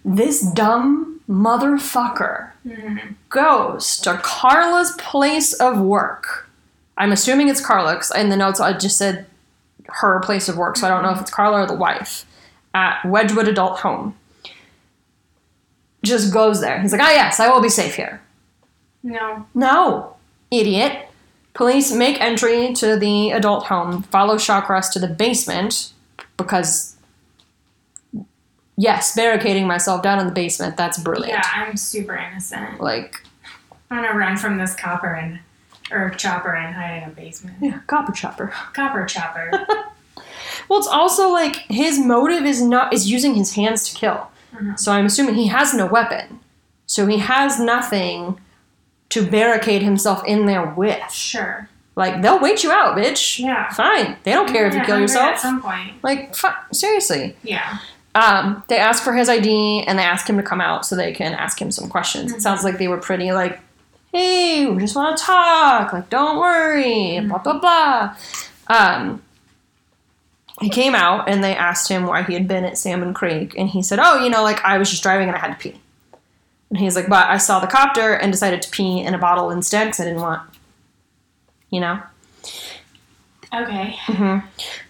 [0.05, 3.15] This dumb motherfucker Mhm.
[3.29, 6.49] goes to Carla's place of work.
[6.99, 9.27] I'm assuming it's Carla 'cause in the notes I just said
[9.89, 12.25] her place of work, so I don't know if it's Carla or the wife
[12.75, 14.15] at Wedgwood Adult Home.
[16.03, 16.81] Just goes there.
[16.81, 18.21] He's like, ah, yes, I will be safe here.
[19.03, 19.47] No.
[19.55, 20.15] No,
[20.51, 21.09] idiot.
[21.55, 25.91] Police make entry to the adult home, follow Shawcross to the basement
[26.37, 26.97] because,
[28.81, 31.33] yes, barricading myself down in the basement, that's brilliant.
[31.33, 32.81] Yeah, I'm super innocent.
[32.81, 33.23] Like,
[33.91, 35.39] I'm gonna run from this copper and
[35.91, 37.57] or chopper and hide in a basement.
[37.61, 38.47] yeah, copper chopper.
[38.73, 39.53] Copper chopper.
[40.69, 44.29] Well, it's also like his motive is not is using his hands to kill.
[44.55, 44.79] Mhm.
[44.79, 46.39] So I'm assuming he has no weapon.
[46.87, 48.39] So he has nothing
[49.09, 51.11] to barricade himself in there with.
[51.11, 51.69] sure.
[51.97, 53.41] Like they'll wait you out, bitch.
[53.41, 53.69] Yeah.
[53.73, 54.17] Fine.
[54.23, 55.33] They don't care if you kill yourself.
[55.33, 55.95] At some point.
[56.05, 57.37] Like, fu- seriously.
[57.43, 57.79] Yeah.
[58.15, 61.13] Um, they ask for his ID and they ask him to come out so they
[61.13, 62.33] can ask him some questions.
[62.33, 62.43] It Mhm.
[62.43, 63.61] sounds like they were pretty like,
[64.13, 65.93] hey, we just want to talk.
[65.93, 67.21] Like, don't worry.
[67.21, 68.15] Blah blah blah.
[68.67, 69.23] Um,
[70.61, 73.69] he came out and they asked him why he had been at Salmon Creek, and
[73.69, 75.81] he said, "Oh, you know, like I was just driving and I had to pee."
[76.71, 79.51] And he's like, "But I saw the copter and decided to pee in a bottle
[79.51, 80.43] instead because I didn't want,
[81.71, 82.01] you know."
[83.53, 83.97] Okay.
[84.05, 84.39] hmm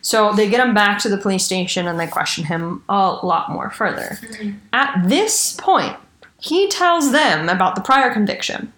[0.03, 3.51] So they get him back to the police station and they question him a lot
[3.51, 4.19] more further.
[4.21, 4.59] Mhm.
[4.73, 5.97] At this point,
[6.41, 8.73] he tells them about the prior conviction.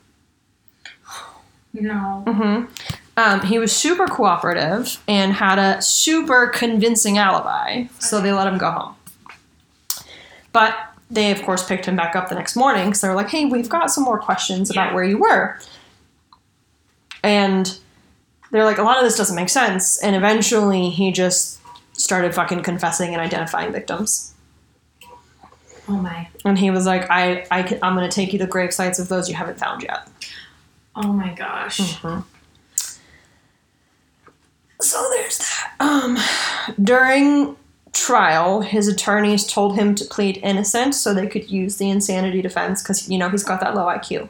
[1.73, 2.23] No.
[2.27, 2.67] Mm-hmm.
[3.17, 8.59] Um, he was super cooperative and had a super convincing alibi, so they let him
[8.59, 8.95] go home.
[10.53, 10.75] But
[11.11, 13.47] they, of course, picked him back up the next morning because they were like, hey,
[13.47, 15.59] we've got some more questions about where you were.
[17.23, 17.79] And
[18.53, 19.99] they're like, a lot of this doesn't make sense.
[20.01, 21.59] And eventually he just
[21.95, 24.33] started fucking confessing and identifying victims.
[25.89, 26.29] Oh my.
[26.45, 28.99] And he was like, I, I can, I'm going to take you to grave sites
[29.01, 30.07] of those you haven't found yet.
[30.95, 31.81] Oh my gosh.
[31.81, 32.25] Mhm.
[34.81, 35.73] So there's that.
[35.81, 36.19] Um,
[36.83, 37.57] during
[37.93, 42.83] trial, his attorneys told him to plead innocent so they could use the insanity defense
[42.83, 44.29] because you know he's got that low IQ.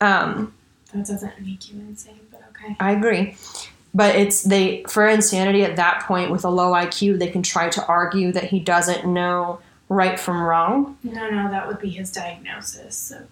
[0.00, 0.54] Um,
[0.92, 2.20] That doesn't make you insane,
[2.64, 2.76] okay.
[2.80, 3.36] I agree,
[3.94, 7.68] but it's they for insanity at that point with a low IQ they can try
[7.70, 10.96] to argue that he doesn't know right from wrong.
[11.02, 12.96] No, no, that would be his diagnosis.
[12.96, 13.22] So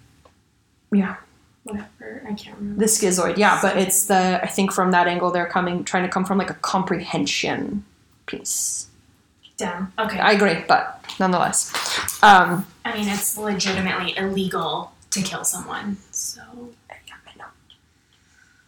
[0.90, 1.16] Yeah.
[1.64, 2.22] whatever.
[2.28, 2.80] I can't remember.
[2.80, 6.08] The schizoid, yeah, but it's the I think from that angle they're coming trying to
[6.08, 7.84] come from like a comprehension
[8.26, 8.86] piece.
[9.56, 9.92] Dumb.
[9.98, 10.18] Okay.
[10.18, 11.70] I agree, but nonetheless.
[12.22, 15.98] Um, I mean, it's legitimately illegal to kill someone.
[16.10, 16.40] So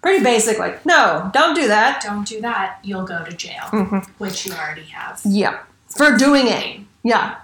[0.05, 2.03] pretty basic, like, no, don't do that.
[2.03, 2.79] don't do that.
[2.83, 4.07] You'll go to jail, Mhm.
[4.19, 5.21] which you already have.
[5.25, 5.59] Yeah,
[5.97, 6.81] for doing it.
[7.03, 7.37] Yeah.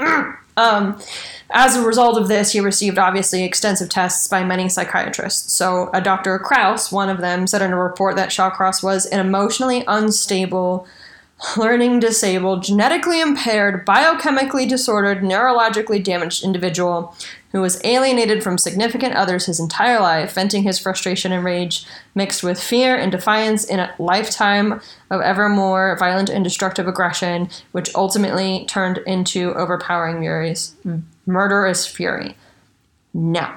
[0.54, 0.98] Um,
[1.48, 5.50] as a result of this, he received obviously extensive tests by many psychiatrists.
[5.54, 6.38] So, a Dr.
[6.38, 10.86] kraus one of them, said in a report that Shawcross was an emotionally unstable,
[11.56, 17.16] learning disabled, genetically impaired, biochemically disordered, neurologically damaged individual
[17.52, 21.84] who was alienated from significant others his entire life, venting his frustration and rage
[22.14, 24.80] mixed with fear and defiance in a lifetime
[25.10, 30.74] of ever more violent and destructive aggression, which ultimately turned into overpowering Murray's
[31.26, 32.36] murderous fury.
[33.14, 33.52] No.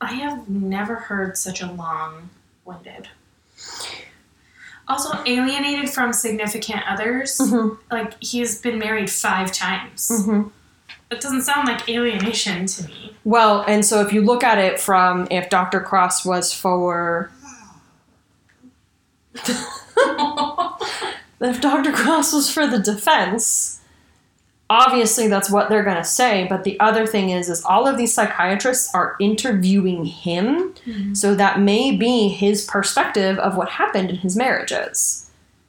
[0.00, 3.08] I have never heard such a long-winded.
[4.88, 7.38] Also, alienated from significant others.
[7.38, 7.78] Mhm.
[7.90, 10.08] Like he's been married five times.
[10.24, 10.44] hmm
[11.10, 13.16] That doesn't sound like alienation to me.
[13.24, 15.80] Well, and so if you look at it from if Dr.
[15.80, 17.30] Cross was for
[21.40, 21.92] if Dr.
[21.92, 23.80] Cross was for the defense,
[24.68, 27.96] obviously that's what they're going to say, but the other thing is is all of
[27.98, 31.16] these psychiatrists are interviewing him, Mhm.
[31.16, 35.26] so that may be his perspective of what happened in his marriages.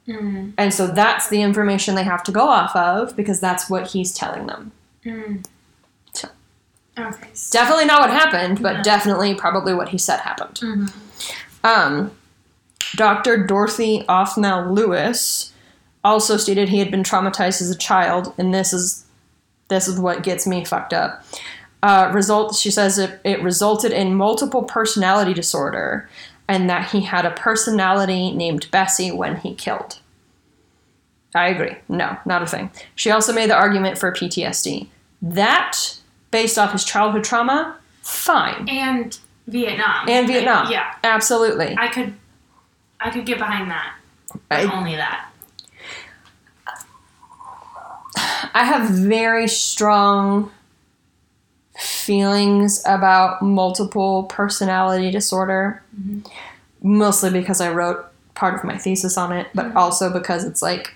[0.08, 3.88] Mm, And so that's the information they have to go off of because that's what
[3.88, 4.72] he's telling them.
[5.04, 5.44] Mm.
[6.98, 7.28] Okay.
[7.50, 8.82] Definitely not what happened, but No.
[8.82, 10.58] definitely probably what he said happened.
[10.58, 10.86] hmm
[11.64, 12.10] Um,
[12.96, 13.46] Dr.
[13.46, 15.52] Dorothy Otnow Lewis
[16.04, 19.04] also stated he had been traumatized as a child, and this is
[19.68, 21.24] this is what gets me fucked up.
[21.82, 26.10] Uh, result, she says it, it resulted in multiple personality disorder,
[26.46, 29.98] and that he had a personality named Bessie when he killed.
[31.34, 31.74] I agree.
[31.88, 32.70] No, not a thing.
[32.94, 34.88] She also made the argument for PTSD.
[35.22, 35.78] That,
[36.30, 38.68] based off his childhood trauma, fine.
[38.68, 40.08] And Vietnam.
[40.08, 40.70] And Vietnam.
[40.70, 40.94] Yeah.
[41.04, 41.74] Absolutely.
[41.78, 42.14] I could
[43.00, 43.94] I could get behind that.
[44.50, 45.28] I- only that.
[48.54, 50.50] I have very strong
[51.78, 56.26] feelings about multiple personality disorder, Mhm.
[56.82, 58.04] mostly because I wrote
[58.34, 59.76] part of my thesis on it, but Mhm.
[59.76, 60.94] also because it's like,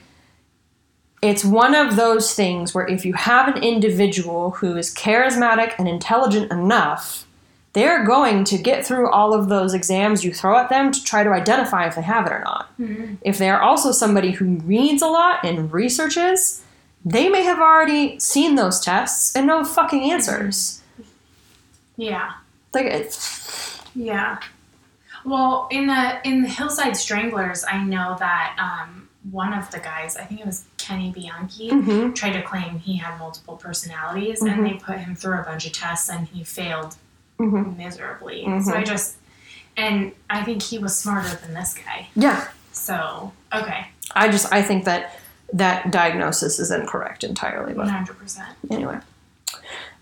[1.27, 5.89] it's one of those things where if you have an individual who is charismatic and
[5.89, 7.27] intelligent enough,
[7.72, 11.22] they're going to get through all of those exams you throw at them to try
[11.22, 12.70] to identify if they have it or not.
[12.81, 13.18] Mhm.
[13.20, 16.62] If they're also somebody who reads a lot and researches,
[17.05, 20.81] they may have already seen those tests and know fucking answers.
[21.97, 22.33] Yeah.
[22.74, 24.39] Like it's Yeah.
[25.24, 30.16] Well, in the in the Hillside Stranglers, I know that um, one of the guys,
[30.16, 32.14] I think it was Kenny Bianchi, Mhm.
[32.14, 34.53] tried to claim he had multiple personalities, Mhm.
[34.53, 36.97] and they put him through a bunch of tests, and he failed
[37.39, 37.77] Mhm.
[37.77, 38.45] miserably.
[38.62, 39.16] So I just,
[39.77, 42.09] and I think he was smarter than this guy.
[42.14, 42.49] yeah.
[42.72, 45.18] So okay, I just I think that
[45.53, 47.72] that diagnosis is incorrect entirely.
[47.74, 48.51] But hundred percent.
[48.70, 48.99] anyway.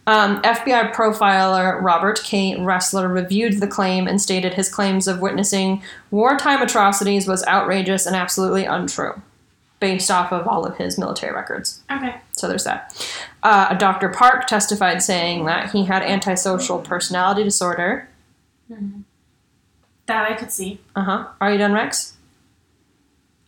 [0.06, 2.56] Um, FBI profiler Robert K.
[2.56, 8.14] Ressler reviewed the claim and stated his claims of witnessing wartime atrocities was outrageous and
[8.14, 9.22] absolutely untrue,
[9.80, 11.82] based off of all of his military records.
[11.90, 12.16] Okay.
[12.32, 12.94] So there's that.
[13.42, 14.10] Uh, Dr.
[14.10, 18.08] Park testified saying that he had antisocial personality disorder.
[20.06, 20.80] That I could see.
[20.94, 21.26] Uh huh.
[21.40, 22.14] Are you done, Rex?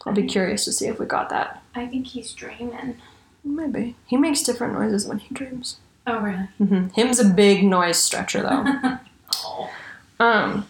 [0.07, 1.63] I'll be curious to see if we got that.
[1.75, 2.97] I think he's dreaming.
[3.45, 3.97] Maybe.
[4.07, 5.79] He makes different noises when he dreams.
[6.07, 6.47] Oh really?
[6.59, 8.99] hmm Him's a big noise stretcher, though.
[9.45, 9.71] oh.
[10.21, 10.67] um,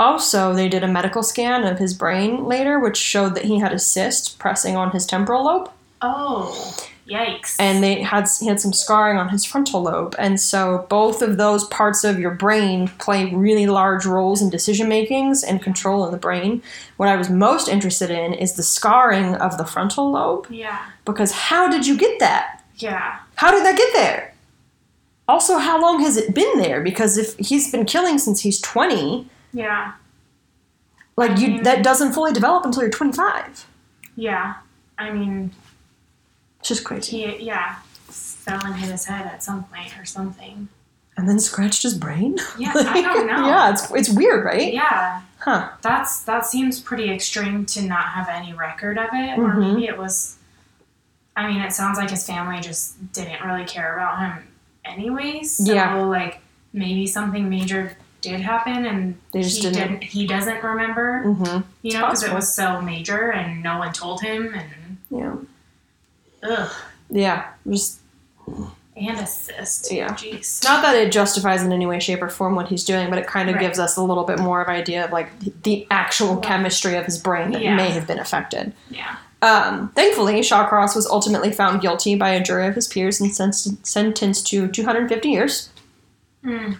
[0.00, 3.72] also, they did a medical scan of his brain later, which showed that he had
[3.72, 5.70] a cyst pressing on his temporal lobe.
[6.00, 6.76] Oh.
[7.08, 7.56] Yikes.
[7.58, 11.38] and they had he had some scarring on his frontal lobe and so both of
[11.38, 16.12] those parts of your brain play really large roles in decision makings and control in
[16.12, 16.62] the brain
[16.98, 20.84] what i was most interested in is the scarring of the frontal lobe yeah.
[21.06, 23.20] because how did you get that Yeah.
[23.36, 24.27] how did that get there
[25.28, 29.28] also how long has it been there because if he's been killing since he's 20
[29.52, 29.92] Yeah.
[31.16, 31.64] like you Mhm.
[31.64, 33.66] that doesn't fully develop until you're 25
[34.16, 34.54] Yeah.
[34.98, 35.52] I mean,
[36.58, 37.76] it's just crazy he yeah
[38.08, 40.68] fell and hit his head at some point or something.
[41.16, 43.46] and then scratched his brain Yeah, I don't know.
[43.46, 48.28] yeah it's, it's weird right Yeah, huh that's that seems pretty extreme to not have
[48.28, 49.58] any record of it, or Mhm.
[49.74, 50.36] maybe it was.
[51.36, 54.48] I mean, it sounds like his family just didn't really care about him,
[54.88, 55.56] anyways.
[55.66, 55.94] So, Yeah.
[56.02, 56.40] like
[56.72, 60.02] maybe something major did happen, and They just he didn't- didn't.
[60.04, 61.22] He doesn't remember.
[61.24, 65.34] mm-hmm You know, because it was so major, and no one told him, and yeah
[66.42, 66.70] ugh,
[67.10, 68.00] Yeah, just
[68.96, 69.92] and assist.
[69.92, 70.08] Yeah.
[70.14, 70.64] Jeez.
[70.64, 73.26] not that it justifies in any way, shape, or form what he's doing, but it
[73.28, 73.62] kind of Right.
[73.62, 75.28] gives us a little bit more of an idea of like
[75.62, 77.76] the actual chemistry of his brain that Yeah.
[77.76, 78.72] may have been affected.
[78.90, 79.14] Yeah.
[79.40, 83.52] Um, thankfully, Shawcross was ultimately found guilty by a jury of his peers and sen-
[83.52, 85.70] sentenced to 250 years.
[86.44, 86.78] Mm.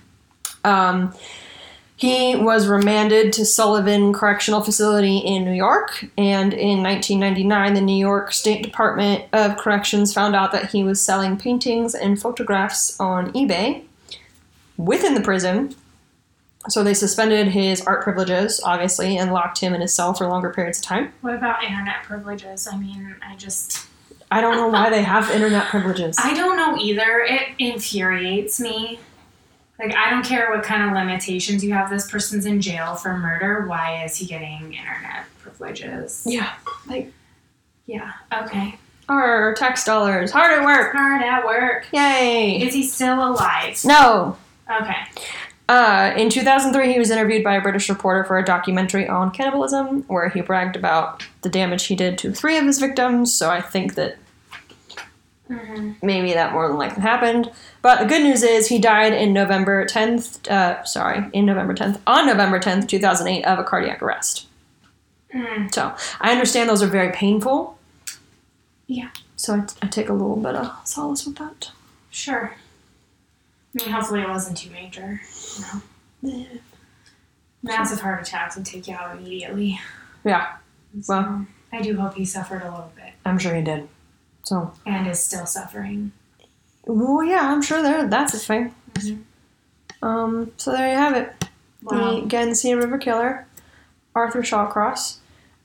[0.64, 1.14] Um,
[1.98, 7.96] he was remanded to Sullivan Correctional Facility in New York, and in 1999, the New
[7.96, 13.32] York State Department of Corrections found out that he was selling paintings and photographs on
[13.32, 13.82] eBay
[14.76, 15.74] within the prison.
[16.68, 20.50] So they suspended his art privileges, obviously, and locked him in his cell for longer
[20.50, 21.12] periods of time.
[21.22, 22.66] What about internet privileges?
[22.70, 23.86] I mean, I just
[24.30, 26.16] I don't know why they have internet privileges.
[26.22, 27.20] I don't know either.
[27.20, 29.00] It infuriates me.
[29.78, 31.88] Like I don't care what kind of limitations you have.
[31.88, 33.66] This person's in jail for murder.
[33.66, 36.22] Why is he getting internet privileges?
[36.26, 36.52] yeah,
[36.86, 37.12] Like,
[37.86, 38.12] Yeah.
[38.42, 38.76] Okay.
[39.08, 40.92] our tax dollars, hard at work.
[40.92, 41.86] Hard at work.
[41.92, 42.60] Yay!
[42.60, 43.80] Is he still alive?
[43.84, 44.36] No,
[44.70, 44.96] Okay.
[45.68, 50.02] Uh, in 2003, he was interviewed by a British reporter for a documentary on cannibalism,
[50.04, 53.34] where he bragged about the damage he did to three of his victims.
[53.34, 54.16] So I think that
[55.48, 57.50] hmm maybe that more than likely happened.
[57.80, 60.48] But the good news is he died in November 10th.
[60.48, 64.46] Uh, sorry, in November 10th, on November 10th, 2008, of a cardiac arrest.
[65.34, 65.72] Mm.
[65.74, 67.78] So I understand those are very painful.
[68.86, 69.10] Yeah.
[69.36, 71.70] So I, I take a little bit of solace with that.
[72.10, 72.54] Sure.
[73.74, 75.20] I mean, hopefully it wasn't too major.
[76.22, 76.46] You know,
[77.62, 79.78] massive heart attacks would take you out immediately.
[80.24, 80.56] Yeah.
[81.02, 81.46] So, Well.
[81.72, 83.88] I do hope he suffered a little bit I'm sure he did.
[84.42, 86.12] So, and is still suffering.
[86.86, 88.08] well, yeah, I'm sure there.
[88.08, 88.74] That's a thing.
[88.94, 89.22] Mhm.
[90.00, 91.44] Um, so there you have it.
[91.82, 92.20] Wow.
[92.22, 93.46] The Genesee River Killer,
[94.14, 95.18] Arthur Shawcross.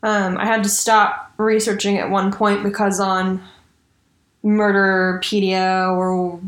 [0.04, 3.42] Um, I had to stop researching at one point because on
[4.44, 6.40] Murderpedia or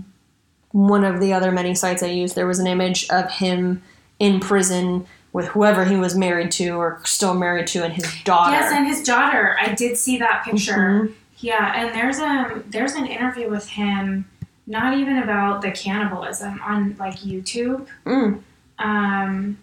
[0.76, 3.82] one of the other many sites I used, there was an image of him
[4.20, 8.52] in prison with whoever he was married to or still married to and his daughter.
[8.52, 9.56] Yes, and his daughter.
[9.58, 10.74] I did see that picture.
[10.74, 11.14] Mhm.
[11.38, 14.26] Yeah, and there's a there's an interview with him,
[14.68, 17.88] not even about the cannibalism on like YouTube.
[18.06, 18.42] Mm.
[18.78, 19.58] Um,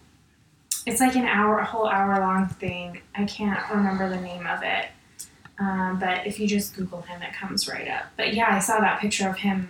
[0.86, 3.02] it's like an hour, a whole hour long thing.
[3.14, 4.86] I can't remember the name of it.
[5.58, 8.06] Um, but if you just Google him, it comes right up.
[8.16, 9.68] But yeah, I saw that picture of him,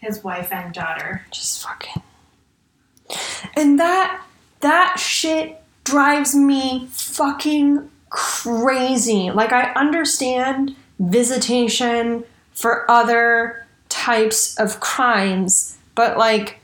[0.00, 1.24] his wife and daughter.
[1.30, 2.02] just fucking
[3.54, 4.22] and that
[4.60, 15.76] that shit drives me fucking crazy like i understand visitation for other types of crimes
[15.94, 16.59] but like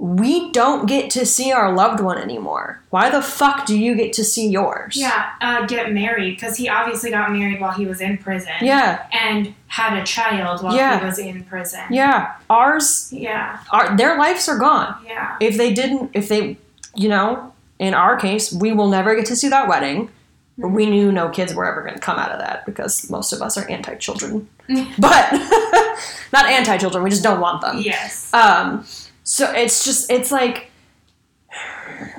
[0.00, 4.12] we don't get to see our loved one anymore why the fuck do you get
[4.12, 8.00] to see yours Yeah, uh, get married because he obviously got married while he was
[8.00, 8.52] in prison.
[8.62, 11.00] yeah and had a child while Yeah.
[11.00, 11.80] he was in prison.
[11.90, 15.36] yeah ours yeah, our, their lives are gone yeah.
[15.40, 16.56] if they didn't if they
[16.94, 20.10] you know in our case we will never get to see that wedding
[20.56, 23.32] but we knew no kids were ever going to come out of that because most
[23.32, 24.48] of us are anti-children
[24.98, 25.32] but
[26.32, 28.32] not anti-children we just don't want them Yes.
[28.32, 28.84] um
[29.30, 30.70] so it's just it's like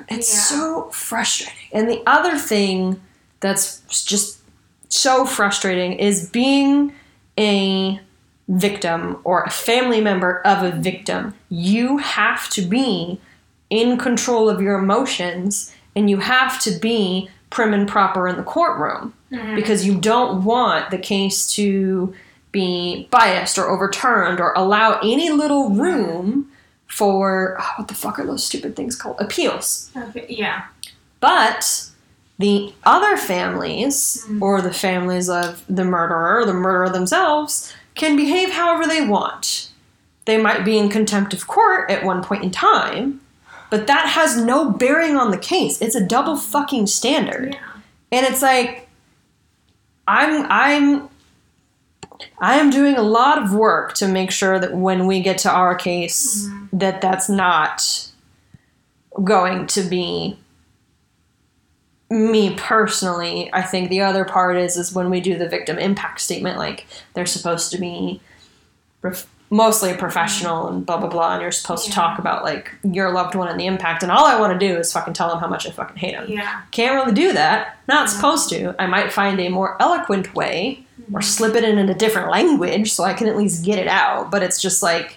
[0.08, 0.40] it's Yeah.
[0.40, 3.00] so frustrating and the other thing
[3.40, 4.38] that's just
[4.88, 6.92] so frustrating is being
[7.38, 8.00] a
[8.48, 13.20] victim or a family member of a victim you have to be
[13.70, 18.42] in control of your emotions and you have to be prim and proper in the
[18.42, 19.54] courtroom Mhm.
[19.56, 22.12] because you don't want the case to
[22.52, 26.49] be biased or overturned or allow any little room
[26.90, 30.64] for oh, what the fuck are those stupid things called appeals Okay, yeah.
[31.20, 31.86] but
[32.38, 34.40] the other families Mm.
[34.42, 39.68] or the families of the murderer the murderer themselves can behave however they want
[40.24, 43.20] they might be in contempt of court at one point in time
[43.70, 47.80] but that has no bearing on the case it's a double fucking standard Yeah.
[48.12, 48.88] and it's like
[50.08, 51.09] i'm i'm
[52.38, 55.50] i am doing a lot of work to make sure that when we get to
[55.50, 56.78] our case mm-hmm.
[56.78, 58.08] that that's not
[59.24, 60.38] going to be
[62.08, 66.20] me personally i think the other part is is when we do the victim impact
[66.20, 68.20] statement like they're supposed to be
[69.02, 70.76] ref- mostly professional mm-hmm.
[70.76, 73.58] and blah blah blah and you're supposed to talk about like your loved one and
[73.58, 75.70] the impact and all i want to do is fucking tell them how much i
[75.70, 76.62] fucking hate them Yeah.
[76.70, 77.76] can't really do that.
[77.88, 78.14] Not Yeah.
[78.14, 78.74] supposed to.
[78.78, 82.92] I might find a more eloquent way or slip it in in a different language
[82.92, 84.30] so I can at least get it out.
[84.30, 85.16] But it's just like,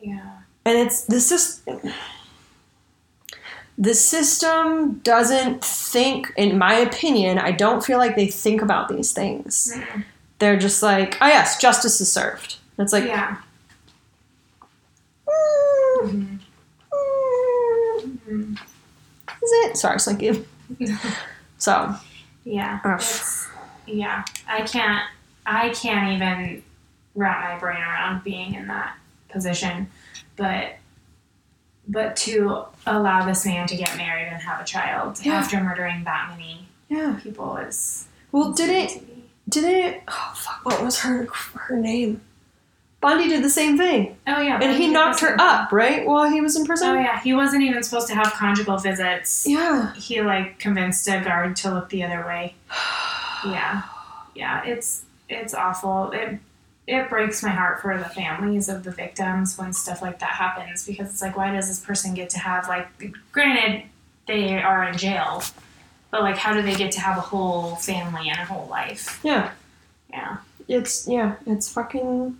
[0.00, 0.20] Yeah.
[0.64, 1.80] and it's the system.
[3.78, 9.12] The system doesn't think, in my opinion, I don't feel like they think about these
[9.12, 9.72] things.
[9.74, 10.04] Mm.
[10.38, 12.56] They're just like, oh yes, justice is served.
[12.78, 13.36] It's like, yeah.
[15.26, 16.38] mm, Mhm.
[16.92, 18.52] mm, Mhm.
[19.42, 19.76] is it?
[19.76, 20.44] Sorry, Slinky.
[21.58, 21.94] So,
[22.44, 22.80] Yeah.
[23.92, 24.24] Yeah.
[24.48, 25.02] I can't.
[25.46, 26.62] I can't even
[27.14, 28.96] wrap my brain around being in that
[29.28, 29.88] position,
[30.36, 30.76] but.
[31.88, 35.34] But to allow this man to get married and have a child Yeah.
[35.38, 37.18] after murdering that many yeah.
[37.20, 38.06] people is.
[38.30, 39.02] Well, did it?
[39.48, 40.02] Did it?
[40.06, 40.64] Oh fuck!
[40.64, 42.20] What was her her name?
[43.00, 46.40] Bundy did the same thing, Oh yeah, and he knocked her up right while he
[46.42, 46.90] was in prison.
[46.90, 49.46] Oh yeah, he wasn't even supposed to have conjugal visits.
[49.48, 49.94] yeah.
[49.94, 52.54] He like convinced a guard to look the other way.
[53.44, 53.82] Yeah,
[54.34, 56.10] yeah, it's it's awful.
[56.12, 56.38] It
[56.86, 60.84] it breaks my heart for the families of the victims when stuff like that happens
[60.86, 62.88] because it's like, why does this person get to have like?
[63.32, 63.84] Granted,
[64.26, 65.42] they are in jail,
[66.10, 69.20] but like, how do they get to have a whole family and a whole life?
[69.22, 69.50] Yeah.
[70.10, 71.36] Yeah, It's yeah.
[71.46, 72.36] It's fucking.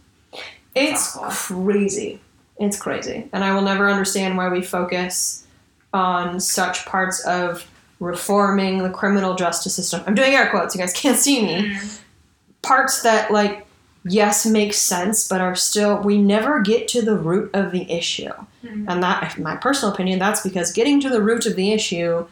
[0.75, 1.65] It's awful.
[1.65, 2.21] crazy.
[2.59, 5.47] It's crazy, and I will never understand why we focus
[5.95, 7.67] on such parts of
[8.01, 10.03] reforming the criminal justice system.
[10.07, 10.75] I'm doing air quotes.
[10.75, 11.71] You guys can't see me.
[11.77, 12.01] Mm.
[12.63, 13.67] parts that like
[14.05, 18.31] yes make sense but are still we never get to the root of the issue
[18.65, 18.85] Mhm.
[18.89, 22.27] and that in my personal opinion that's because getting to the root of the issue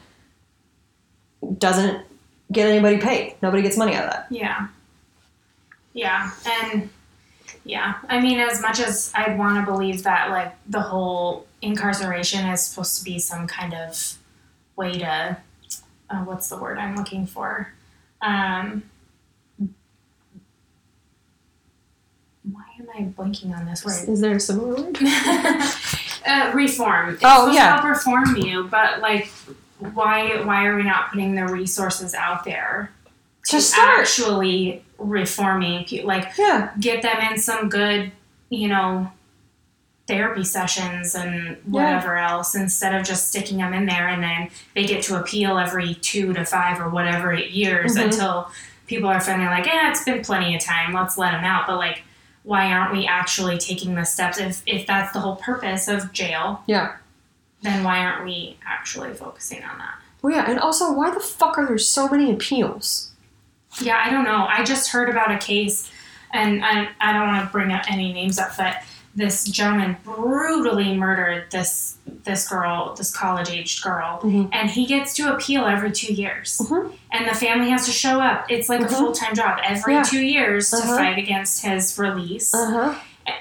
[1.58, 2.04] doesn't
[2.52, 4.68] get anybody paid nobody gets money out of that Yeah.
[5.94, 6.90] Yeah, and
[7.64, 7.94] Yeah.
[8.08, 12.62] I mean, as much as I want to believe that, like, the whole incarceration is
[12.66, 14.14] supposed to be some kind of
[14.76, 15.36] way to,
[16.10, 17.72] uh, what's the word I'm looking for?
[18.22, 18.82] Um,
[22.50, 24.08] why am I blanking on this word?
[24.08, 24.98] Is there a similar word?
[26.26, 27.10] uh, reform.
[27.14, 27.66] It's Oh, yeah.
[27.66, 29.28] to help reform you, but like,
[29.78, 32.90] why why are we not putting the resources out there
[33.48, 34.00] To start.
[34.00, 35.84] actually reforming?
[35.84, 36.70] pe- Like, Yeah.
[36.80, 38.10] get them in some good,
[38.50, 39.12] you know,
[40.08, 44.86] therapy sessions and whatever else instead of just sticking them in there and then they
[44.86, 48.04] get to appeal every two to five or whatever years Mhm.
[48.06, 48.50] until
[48.86, 51.66] people are finally like, yeah, it's been plenty of time, let's let them out.
[51.66, 52.02] But like,
[52.42, 56.62] why aren't we actually taking the steps if, if that's the whole purpose of jail?
[56.66, 56.92] Yeah.
[57.60, 59.94] Then why aren't we actually focusing on that?
[60.22, 63.10] Well, yeah, and also, why the fuck are there so many appeals?
[63.80, 64.46] Yeah, I don't know.
[64.48, 65.90] I just heard about a case,
[66.32, 68.82] and I, I don't want to bring up any names up, but
[69.18, 74.48] this gentleman brutally murdered this this girl, this college aged girl, Mhm.
[74.52, 76.92] and he gets to appeal every two years, Mhm.
[77.12, 78.46] and the family has to show up.
[78.50, 78.86] It's like Mhm.
[78.86, 80.02] a full time job every Yeah.
[80.02, 80.96] two years to Uh-huh.
[80.98, 82.52] fight against his release.
[82.54, 82.94] Uh huh.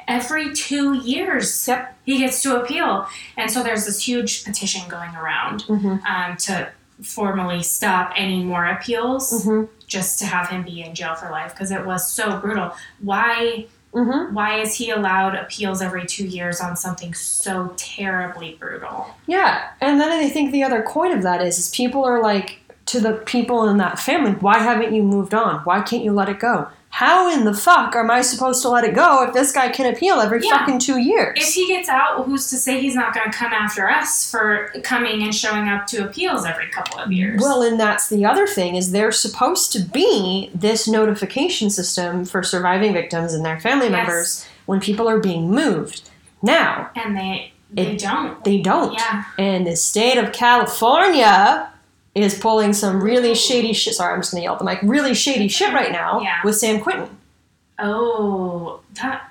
[0.08, 1.96] Every two years, Yep.
[2.06, 3.08] he gets to appeal,
[3.38, 5.98] and so there's this huge petition going around Mm-hmm.
[6.06, 6.70] um, to
[7.04, 9.66] formally stop any more appeals Mm-hmm.
[9.86, 12.74] just to have him be in jail for life because it was so brutal.
[13.00, 13.68] Why
[13.98, 14.34] Mm-hmm.
[14.34, 19.08] why is he allowed appeals every two years on something so terribly brutal?
[19.26, 22.60] Yeah, and then I think the other coin of that is, is people are like
[22.88, 25.60] to the people in that family, why haven't you moved on?
[25.62, 26.70] Why can't you let it go?
[26.98, 29.86] How in the fuck am I supposed to let it go if this guy can
[29.94, 30.58] appeal every Yeah.
[30.58, 31.38] fucking two years?
[31.40, 34.72] If he gets out, who's to say he's not going to come after us for
[34.84, 37.40] coming and showing up to appeals every couple of years?
[37.40, 42.42] Well, and that's the other thing is there's supposed to be this notification system for
[42.42, 43.92] surviving victims and their family Yes.
[43.92, 46.02] members when people are being moved.
[46.42, 48.44] Now, and they they It- don't.
[48.44, 48.94] they don't.
[48.94, 49.24] Yeah.
[49.38, 51.68] And the state of California
[52.24, 53.94] is pulling some really shady shit.
[53.96, 54.80] Sorry, I'm just gonna yell at the mic.
[54.84, 56.38] Really shady shit right now Yeah.
[56.44, 57.10] with San Quentin.
[57.80, 59.30] Oh, that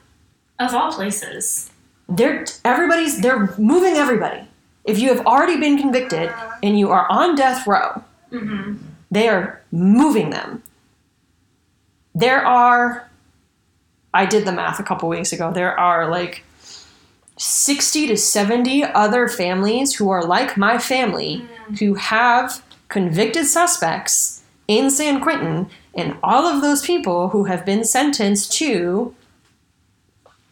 [0.58, 1.70] of all places.
[2.08, 4.46] They're everybody's they're moving everybody.
[4.84, 6.30] If you have already been convicted
[6.62, 8.74] and you are on death row, hmm
[9.10, 10.62] they are moving them.
[12.14, 13.08] There are
[14.14, 15.52] I did the math a couple weeks ago.
[15.52, 16.42] There are like
[17.38, 21.44] 60 to 70 other families who are like my family
[21.78, 27.84] who have convicted suspects in San Quentin, and all of those people who have been
[27.84, 29.14] sentenced to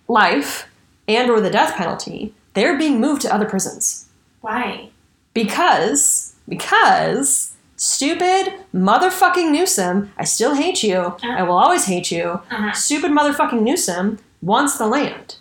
[0.09, 0.69] life
[1.09, 4.07] and or the death penalty, they're being moved to other prisons
[4.41, 4.91] Why?
[5.33, 11.17] because because stupid motherfucking Newsom, I still hate you.
[11.23, 12.25] I will always hate you.
[12.51, 12.73] Uh-huh.
[12.73, 15.37] Stupid motherfucking Newsom wants the land.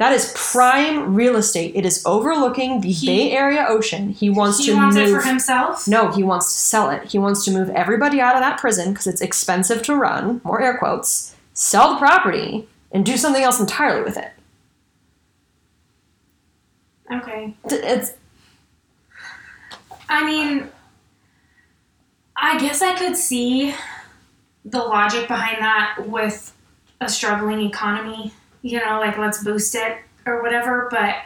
[0.00, 1.76] That is prime real estate.
[1.76, 4.08] It is overlooking the He- Bay Area ocean.
[4.08, 5.08] He wants He to wants move.
[5.08, 5.86] it for himself.
[5.86, 7.04] No, he wants to sell it.
[7.12, 10.62] He wants to move everybody out of that prison because it's expensive to run, more
[10.62, 14.30] air quotes, sell the property, and do something else entirely with it.
[17.12, 17.54] Okay.
[17.66, 18.12] It's
[20.08, 20.66] I mean,
[22.36, 23.74] I guess I could see
[24.64, 26.54] the logic behind that with
[27.02, 28.32] a struggling economy.
[28.62, 30.88] You know, like let's boost it or whatever.
[30.90, 31.16] But,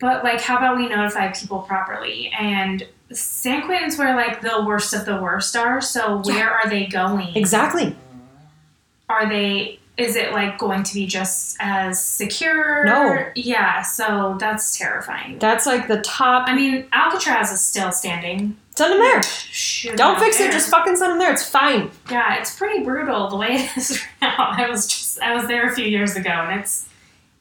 [0.00, 2.30] but like, how about we notify people properly?
[2.38, 5.80] And San Quentin's where like the worst of the worst are.
[5.80, 7.34] So where are they going?
[7.36, 7.94] exactly.
[9.08, 9.78] Are they?
[9.96, 12.84] Is it like going to be just as secure?
[12.84, 13.26] No.
[13.36, 13.82] Yeah.
[13.82, 15.38] So that's terrifying.
[15.38, 16.48] That's like the top.
[16.48, 18.56] I mean, Alcatraz is still standing.
[18.74, 19.22] Send him there.
[19.22, 20.48] Shoot Don't fix there.
[20.48, 20.52] it.
[20.52, 21.32] Just fucking send them there.
[21.32, 21.92] It's fine.
[22.10, 24.50] yeah, it's pretty brutal the way it is right now.
[24.56, 26.88] I was just I was there a few years ago, and it's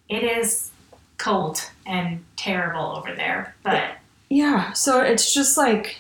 [0.10, 0.72] it is
[1.18, 3.56] cold and terrible over there.
[3.64, 3.98] But
[4.30, 4.74] Yeah.
[4.74, 5.98] So it's just like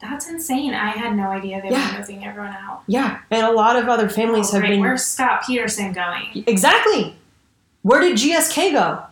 [0.00, 0.74] that's insane.
[0.74, 1.92] I had no idea they Yeah.
[1.92, 2.82] were moving everyone out.
[2.86, 4.70] yeah, and a lot of other families Oh, have great.
[4.70, 6.44] been Where's Scott Peterson going?
[6.46, 7.16] exactly.
[7.82, 9.02] Where did GSK go?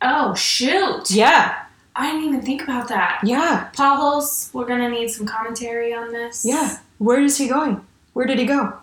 [0.00, 1.10] Oh shoot!
[1.10, 1.56] Yeah.
[1.96, 3.20] I didn't even think about that.
[3.24, 3.68] Yeah.
[3.72, 4.50] Paul Holes.
[4.52, 6.44] We're gonna need some commentary on this.
[6.44, 6.78] Yeah.
[6.98, 7.84] Where is he going?
[8.12, 8.74] Where did he go?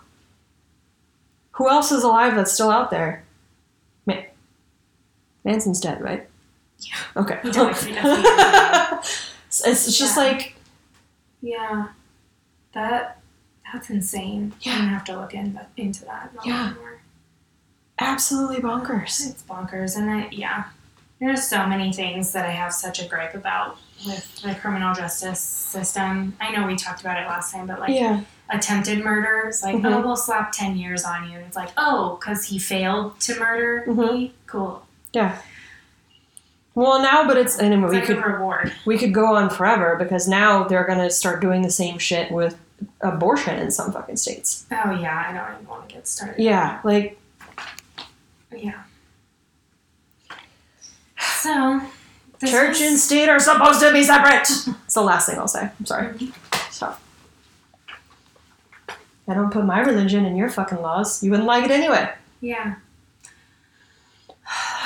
[1.56, 3.24] Who else is alive that's still out there?
[4.06, 4.26] Man-
[5.44, 6.28] Manson's dead, right?
[6.80, 6.94] Yeah.
[7.16, 7.38] Okay.
[7.42, 7.98] He definitely- he
[9.48, 10.22] it's it's just Yeah.
[10.22, 10.54] like
[11.42, 11.88] Yeah.
[12.74, 13.20] That
[13.72, 14.52] that's insane.
[14.60, 14.72] Yeah.
[14.74, 16.30] I'm gonna have to look in, into that.
[16.44, 16.74] Yeah.
[17.98, 19.26] Absolutely bonkers.
[19.26, 20.64] It's bonkers, and I yeah,
[21.18, 25.40] there's so many things that I have such a gripe about with the criminal justice
[25.40, 26.36] system.
[26.38, 28.20] I know we talked about it last time, but like Yeah.
[28.50, 29.44] Attempted murder.
[29.48, 29.92] It's like, Mhm.
[29.94, 31.36] oh, we'll slap 10 years on you.
[31.38, 34.12] And it's like, oh, because he failed to murder Mhm.
[34.12, 34.34] me?
[34.46, 34.86] Cool.
[35.12, 35.36] Yeah.
[36.74, 38.72] Well, now, but it's and It's we like could a reward.
[38.84, 42.56] we could go on forever because now they're gonna start doing the same shit with
[43.00, 44.66] abortion in some fucking states.
[44.70, 46.42] Oh, yeah, I don't even want to get started.
[46.42, 47.18] Yeah, like
[48.54, 48.72] Yeah.
[51.42, 51.80] So,
[52.44, 54.42] church was- and state are supposed to be separate.
[54.84, 55.70] It's the last thing I'll say.
[55.78, 56.18] I'm sorry.
[56.18, 56.26] So
[59.28, 61.22] I don't put my religion in your fucking laws.
[61.22, 62.10] You wouldn't like it anyway.
[62.40, 62.76] Yeah.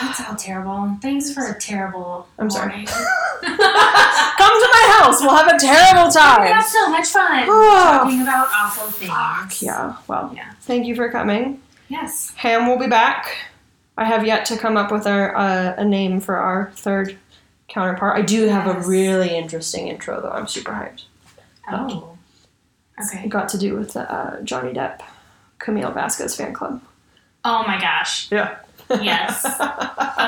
[0.01, 0.97] That's all terrible.
[1.03, 2.73] Thanks for a terrible I'm sorry.
[2.87, 5.21] Come to my house.
[5.21, 6.43] We'll have a terrible time.
[6.43, 9.11] We had so much fun Oh, talking about awful things.
[9.11, 9.97] Fuck yeah.
[10.09, 10.53] Well, Yeah.
[10.63, 11.61] thank you for coming.
[11.89, 12.33] Yes.
[12.37, 13.37] Ham will be back.
[13.99, 17.19] I have yet to come up with our, uh, a name for our third
[17.69, 18.17] counterpart.
[18.17, 20.31] I do have a really interesting intro, though.
[20.31, 21.05] I'm super hyped.
[21.71, 22.17] Oh.
[23.13, 23.29] It Okay.
[23.29, 25.01] got to do with the uh, Johnny Depp,
[25.59, 26.81] Camille Vasquez fan club.
[27.45, 28.31] Oh my gosh.
[28.31, 28.57] Yeah.
[28.91, 29.45] Yes.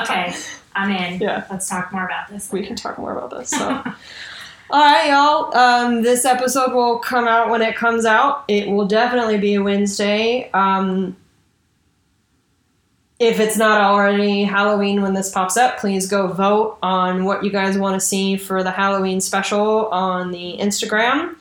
[0.03, 0.33] Okay.
[0.75, 1.21] I'm in.
[1.21, 1.45] Yeah.
[1.51, 2.51] Let's talk more about this.
[2.51, 3.49] we can talk more about this.
[3.51, 3.67] So.
[4.71, 5.55] All right, y'all.
[5.55, 8.43] Um, this episode will come out when it comes out.
[8.47, 10.49] It will definitely be a Wednesday.
[10.51, 11.15] Um,
[13.19, 17.51] if it's not already Halloween when this pops up, please go vote on what you
[17.51, 21.35] guys want to see for the Halloween special on the Instagram.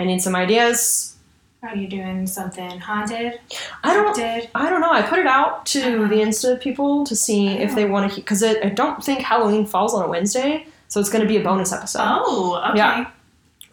[0.00, 1.16] I need some ideas.
[1.62, 3.38] Are you doing something haunted?
[3.84, 4.16] I don't.
[4.16, 4.48] Did?
[4.54, 4.90] I don't know.
[4.92, 6.08] I put it out to Uh-huh.
[6.08, 9.92] the Insta people to see if they want to, because I don't think Halloween falls
[9.92, 12.00] on a Wednesday, so it's going to be a bonus episode.
[12.02, 12.78] Oh, okay.
[12.78, 13.10] Yeah.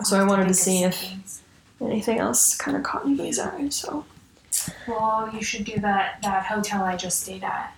[0.03, 1.41] So I wanted to see if things.
[1.79, 3.69] anything else kind of caught anybody's eye.
[3.69, 4.03] So,
[4.85, 7.73] Well, you should do that that hotel I just stayed at.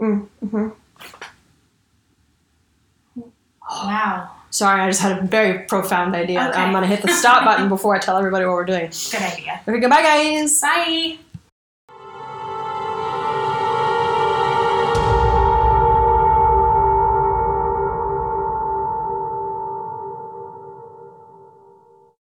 [0.00, 0.70] mm-hmm.
[3.70, 4.30] Wow.
[4.50, 6.48] Sorry, I just had a very profound idea.
[6.48, 6.58] Okay.
[6.58, 8.90] I'm going to hit the stop button before I tell everybody what we're doing.
[9.10, 9.60] Good idea.
[9.66, 10.60] Okay, goodbye, guys.
[10.60, 11.18] Bye.